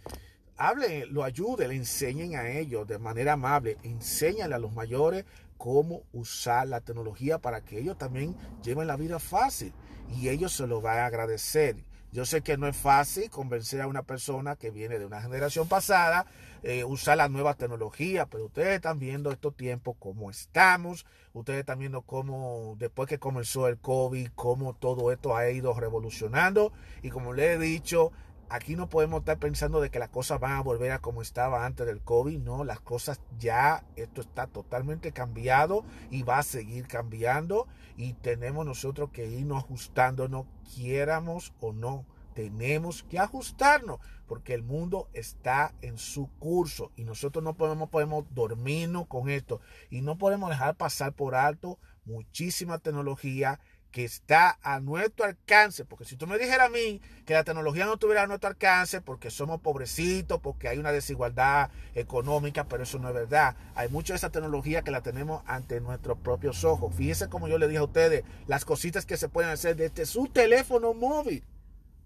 hablen, 0.58 1.14
lo 1.14 1.24
ayuden, 1.24 1.70
le 1.70 1.76
enseñen 1.76 2.36
a 2.36 2.50
ellos 2.50 2.88
de 2.88 3.00
manera 3.00 3.34
amable, 3.34 3.78
enséñale 3.84 4.56
a 4.56 4.60
los 4.60 4.74
mayores 4.74 5.26
cómo 5.58 6.04
usar 6.12 6.68
la 6.68 6.82
tecnología 6.82 7.38
para 7.38 7.62
que 7.62 7.80
ellos 7.80 7.98
también 7.98 8.36
lleven 8.64 8.88
la 8.88 8.98
vida 8.98 9.20
fácil 9.20 9.74
y 10.16 10.30
ellos 10.30 10.54
se 10.54 10.68
lo 10.68 10.82
van 10.82 10.98
a 11.00 11.06
agradecer. 11.06 11.76
Yo 12.12 12.26
sé 12.26 12.42
que 12.42 12.58
no 12.58 12.68
es 12.68 12.76
fácil 12.76 13.30
convencer 13.30 13.80
a 13.82 13.88
una 13.88 14.04
persona 14.04 14.58
que 14.58 14.70
viene 14.70 15.00
de 15.00 15.06
una 15.06 15.22
generación 15.22 15.70
pasada 15.70 16.26
eh, 16.62 16.84
usar 16.84 17.18
la 17.18 17.30
nueva 17.30 17.54
tecnología, 17.54 18.26
pero 18.26 18.46
ustedes 18.46 18.76
están 18.76 19.00
viendo 19.00 19.32
estos 19.32 19.56
tiempos 19.56 19.96
cómo 19.98 20.30
estamos, 20.30 21.06
ustedes 21.34 21.62
están 21.62 21.80
viendo 21.80 22.02
cómo 22.02 22.76
después 22.78 23.08
que 23.08 23.18
comenzó 23.18 23.68
el 23.68 23.78
COVID, 23.78 24.28
cómo 24.36 24.74
todo 24.74 25.12
esto 25.14 25.38
ha 25.38 25.50
ido 25.50 25.74
revolucionando. 25.74 26.74
Y 27.02 27.10
como 27.10 27.32
les 27.34 27.56
he 27.56 27.60
dicho, 27.60 28.12
aquí 28.52 28.76
no 28.76 28.90
podemos 28.90 29.22
estar 29.22 29.40
pensando 29.40 29.80
de 29.80 29.90
que 29.90 30.00
las 30.00 30.10
cosas 30.10 30.40
van 30.40 30.52
a 30.52 30.62
volver 30.62 30.92
a 30.92 31.00
como 31.00 31.22
estaba 31.22 31.66
antes 31.66 31.86
del 31.88 32.02
COVID, 32.02 32.40
no, 32.40 32.66
las 32.66 32.82
cosas 32.82 33.22
ya, 33.40 33.86
esto 33.96 34.20
está 34.20 34.48
totalmente 34.48 35.14
cambiado 35.14 35.86
y 36.10 36.24
va 36.24 36.40
a 36.40 36.44
seguir 36.44 36.88
cambiando 36.88 37.68
y 37.96 38.14
tenemos 38.14 38.66
nosotros 38.66 39.10
que 39.12 39.26
irnos 39.26 39.64
ajustándonos, 39.64 40.48
quiéramos 40.76 41.54
o 41.62 41.72
no, 41.72 42.06
tenemos 42.34 43.04
que 43.04 43.20
ajustarnos 43.20 44.00
porque 44.28 44.54
el 44.54 44.64
mundo 44.64 45.10
está 45.14 45.74
en 45.82 45.98
su 45.98 46.30
curso 46.40 46.92
y 46.98 47.06
nosotros 47.06 47.44
no 47.44 47.54
podemos, 47.54 47.90
podemos 47.90 48.26
dormirnos 48.32 49.08
con 49.08 49.30
esto 49.30 49.62
y 49.90 50.02
no 50.02 50.18
podemos 50.18 50.50
dejar 50.50 50.76
pasar 50.76 51.14
por 51.14 51.36
alto 51.36 51.80
muchísima 52.04 52.80
tecnología 52.80 53.60
que 53.92 54.06
está 54.06 54.58
a 54.62 54.80
nuestro 54.80 55.26
alcance, 55.26 55.86
porque 55.86 56.06
si 56.06 56.16
tú 56.16 56.26
me 56.26 56.38
dijeras 56.38 56.68
a 56.68 56.70
mí 56.70 57.02
que 57.26 57.34
la 57.34 57.44
tecnología 57.44 57.86
no 57.86 57.94
estuviera 57.94 58.24
a 58.24 58.28
nuestro 58.28 58.50
alcance 58.50 59.02
porque 59.02 59.30
somos 59.30 59.60
pobrecitos, 59.62 60.40
porque 60.40 60.70
hay 60.70 60.78
una 60.78 60.92
desigualdad 60.92 61.70
económica, 61.94 62.64
pero 62.64 62.84
eso 62.84 63.00
no 63.00 63.10
es 63.10 63.14
verdad. 63.14 63.56
Hay 63.76 63.90
mucha 63.90 64.14
de 64.14 64.18
esa 64.18 64.30
tecnología 64.30 64.82
que 64.82 64.92
la 64.92 65.02
tenemos 65.02 65.44
ante 65.46 65.82
nuestros 65.82 66.18
propios 66.18 66.64
ojos. 66.64 66.96
Fíjense 66.96 67.30
como 67.30 67.48
yo 67.48 67.58
le 67.58 67.68
dije 67.68 67.80
a 67.80 67.84
ustedes, 67.84 68.24
las 68.48 68.66
cositas 68.66 69.06
que 69.06 69.18
se 69.18 69.30
pueden 69.30 69.52
hacer 69.52 69.76
desde 69.76 70.06
su 70.06 70.28
teléfono 70.28 70.94
móvil, 70.94 71.44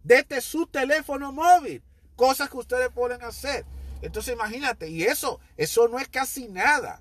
desde 0.03 0.41
su 0.41 0.65
teléfono 0.67 1.31
móvil, 1.31 1.83
cosas 2.15 2.49
que 2.49 2.57
ustedes 2.57 2.89
pueden 2.89 3.21
hacer. 3.23 3.65
Entonces 4.01 4.33
imagínate, 4.33 4.89
y 4.89 5.03
eso, 5.03 5.39
eso 5.55 5.87
no 5.87 5.99
es 5.99 6.07
casi 6.07 6.47
nada. 6.47 6.99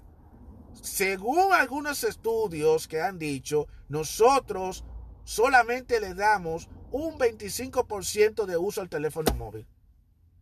Según 0.83 1.53
algunos 1.53 2.05
estudios 2.05 2.89
que 2.89 3.01
han 3.01 3.19
dicho, 3.19 3.67
nosotros 3.89 4.85
solamente 5.25 6.01
le 6.01 6.15
damos 6.15 6.69
un 6.91 7.19
25% 7.19 8.45
de 8.45 8.57
uso 8.57 8.81
al 8.81 8.89
teléfono 8.89 9.33
móvil. 9.35 9.67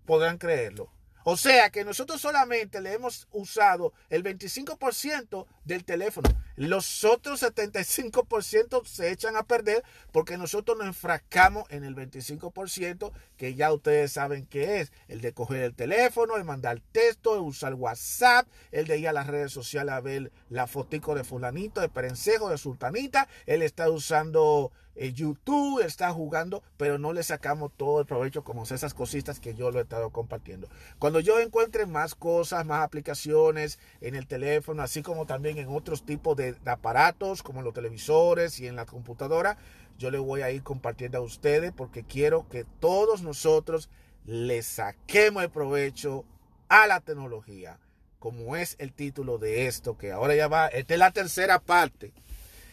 Podrán 0.05 0.39
creerlo. 0.39 0.91
O 1.25 1.37
sea 1.37 1.71
que 1.71 1.85
nosotros 1.85 2.21
solamente 2.21 2.81
le 2.81 2.95
hemos 2.95 3.29
usado 3.33 3.93
el 4.11 4.25
25% 4.25 5.47
del 5.65 5.85
teléfono. 5.85 6.29
Los 6.57 7.05
otros 7.05 7.43
75% 7.43 8.85
se 8.85 9.11
echan 9.11 9.37
a 9.37 9.45
perder 9.45 9.85
porque 10.11 10.37
nosotros 10.37 10.77
nos 10.77 10.87
enfrascamos 10.87 11.65
en 11.71 11.85
el 11.85 11.95
25% 11.95 13.13
que 13.37 13.55
ya 13.55 13.73
ustedes 13.73 14.13
saben 14.13 14.47
que 14.47 14.81
es. 14.81 14.93
El 15.09 15.21
de 15.21 15.33
coger 15.33 15.63
el 15.63 15.75
teléfono, 15.75 16.37
el 16.37 16.45
mandar 16.45 16.81
texto, 16.93 17.35
el 17.35 17.41
usar 17.41 17.75
WhatsApp, 17.75 18.47
el 18.71 18.87
de 18.87 18.99
ir 18.99 19.09
a 19.09 19.13
las 19.13 19.27
redes 19.27 19.53
sociales 19.53 19.95
a 19.95 20.01
ver 20.01 20.33
la 20.51 20.67
fotico 20.67 21.15
de 21.15 21.25
fulanito, 21.25 21.81
de 21.81 21.89
perencejo, 21.89 22.49
de 22.49 22.59
sultanita. 22.59 23.29
Él 23.47 23.63
está 23.63 23.89
usando 23.91 24.73
eh, 24.95 25.13
YouTube, 25.13 25.81
está 25.81 26.13
jugando, 26.13 26.63
pero 26.77 26.99
no 26.99 27.13
le 27.13 27.23
sacamos 27.23 27.73
todo 27.77 28.01
el 28.01 28.07
provecho 28.07 28.45
como 28.45 28.65
esas 28.65 28.93
cositas 28.93 29.41
que 29.41 29.55
yo 29.55 29.71
lo 29.71 29.79
he 29.79 29.83
estado 29.83 30.11
compartiendo. 30.11 30.69
Cuando 30.99 31.21
yo 31.21 31.41
encuentre 31.41 31.87
más 31.87 32.15
cosas, 32.15 32.67
más 32.67 32.83
aplicaciones 32.83 33.79
en 34.01 34.15
el 34.15 34.27
teléfono, 34.27 34.83
así 34.83 35.03
como 35.03 35.25
también 35.25 35.57
en 35.57 35.69
otros 35.69 36.05
tipos 36.05 36.37
de, 36.37 36.57
aparatos, 36.67 37.43
como 37.43 37.63
los 37.63 37.73
televisores 37.73 38.61
y 38.61 38.67
en 38.67 38.77
la 38.77 38.85
computadora, 38.85 39.57
yo 39.99 40.11
le 40.11 40.19
voy 40.19 40.43
a 40.43 40.51
ir 40.51 40.63
compartiendo 40.63 41.19
a 41.19 41.23
ustedes 41.23 41.73
porque 41.73 42.05
quiero 42.05 42.49
que 42.49 42.65
todos 42.81 43.23
nosotros 43.23 43.89
le 44.27 44.63
saquemos 44.63 45.43
el 45.43 45.51
provecho 45.51 46.25
a 46.69 46.87
la 46.87 47.01
tecnología, 47.01 47.79
como 48.19 48.57
es 48.57 48.77
el 48.79 48.93
título 48.93 49.39
de 49.39 49.67
esto, 49.67 49.97
que 49.97 50.13
ahora 50.13 50.35
ya 50.35 50.49
va, 50.49 50.69
esta 50.69 50.95
es 50.95 51.01
la 51.01 51.13
tercera 51.13 51.59
parte 51.61 52.13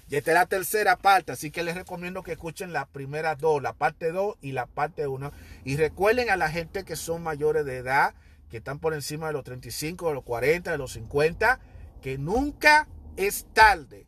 y 0.09 0.15
esta 0.15 0.31
es 0.31 0.35
la 0.35 0.45
tercera 0.47 0.97
parte, 0.97 1.31
así 1.31 1.51
que 1.51 1.61
les 1.61 1.75
recomiendo 1.75 2.23
que 2.23 2.31
escuchen 2.31 2.73
las 2.73 2.87
primeras 2.87 3.37
dos, 3.37 3.61
la 3.61 3.73
parte 3.73 4.11
2 4.11 4.37
y 4.41 4.53
la 4.53 4.65
parte 4.65 5.05
1. 5.05 5.31
Y 5.65 5.77
recuerden 5.77 6.31
a 6.31 6.35
la 6.35 6.49
gente 6.49 6.83
que 6.83 6.95
son 6.95 7.21
mayores 7.21 7.63
de 7.63 7.77
edad, 7.77 8.15
que 8.49 8.57
están 8.57 8.79
por 8.79 8.95
encima 8.95 9.27
de 9.27 9.33
los 9.33 9.43
35, 9.43 10.07
de 10.07 10.13
los 10.15 10.23
40, 10.23 10.71
de 10.71 10.77
los 10.79 10.93
50, 10.93 11.59
que 12.01 12.17
nunca 12.17 12.87
es 13.17 13.45
tarde 13.53 14.07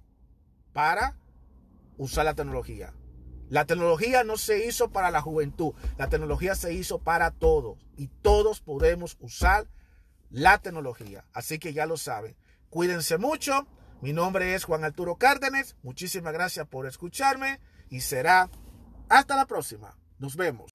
para 0.74 1.18
usar 1.98 2.26
la 2.26 2.34
tecnología. 2.34 2.94
La 3.50 3.66
tecnología 3.66 4.24
no 4.24 4.38
se 4.38 4.66
hizo 4.66 4.90
para 4.90 5.12
la 5.12 5.22
juventud, 5.22 5.74
la 5.98 6.10
tecnología 6.10 6.56
se 6.56 6.74
hizo 6.74 6.98
para 6.98 7.30
todos 7.30 7.78
y 7.96 8.08
todos 8.08 8.60
podemos 8.62 9.18
usar 9.20 9.68
la 10.32 10.58
tecnología. 10.58 11.26
Así 11.32 11.60
que 11.60 11.74
ya 11.74 11.86
lo 11.86 11.98
saben. 11.98 12.36
Cuídense 12.72 13.20
mucho. 13.20 13.68
Mi 14.02 14.14
nombre 14.14 14.56
es 14.56 14.64
Juan 14.64 14.84
Arturo 14.84 15.16
Cárdenas. 15.18 15.76
Muchísimas 15.84 16.34
gracias 16.34 16.68
por 16.68 16.88
escucharme 16.88 17.60
y 17.90 18.02
será 18.02 18.50
hasta 19.10 19.36
la 19.36 19.46
próxima. 19.46 19.96
Nos 20.18 20.36
vemos. 20.36 20.72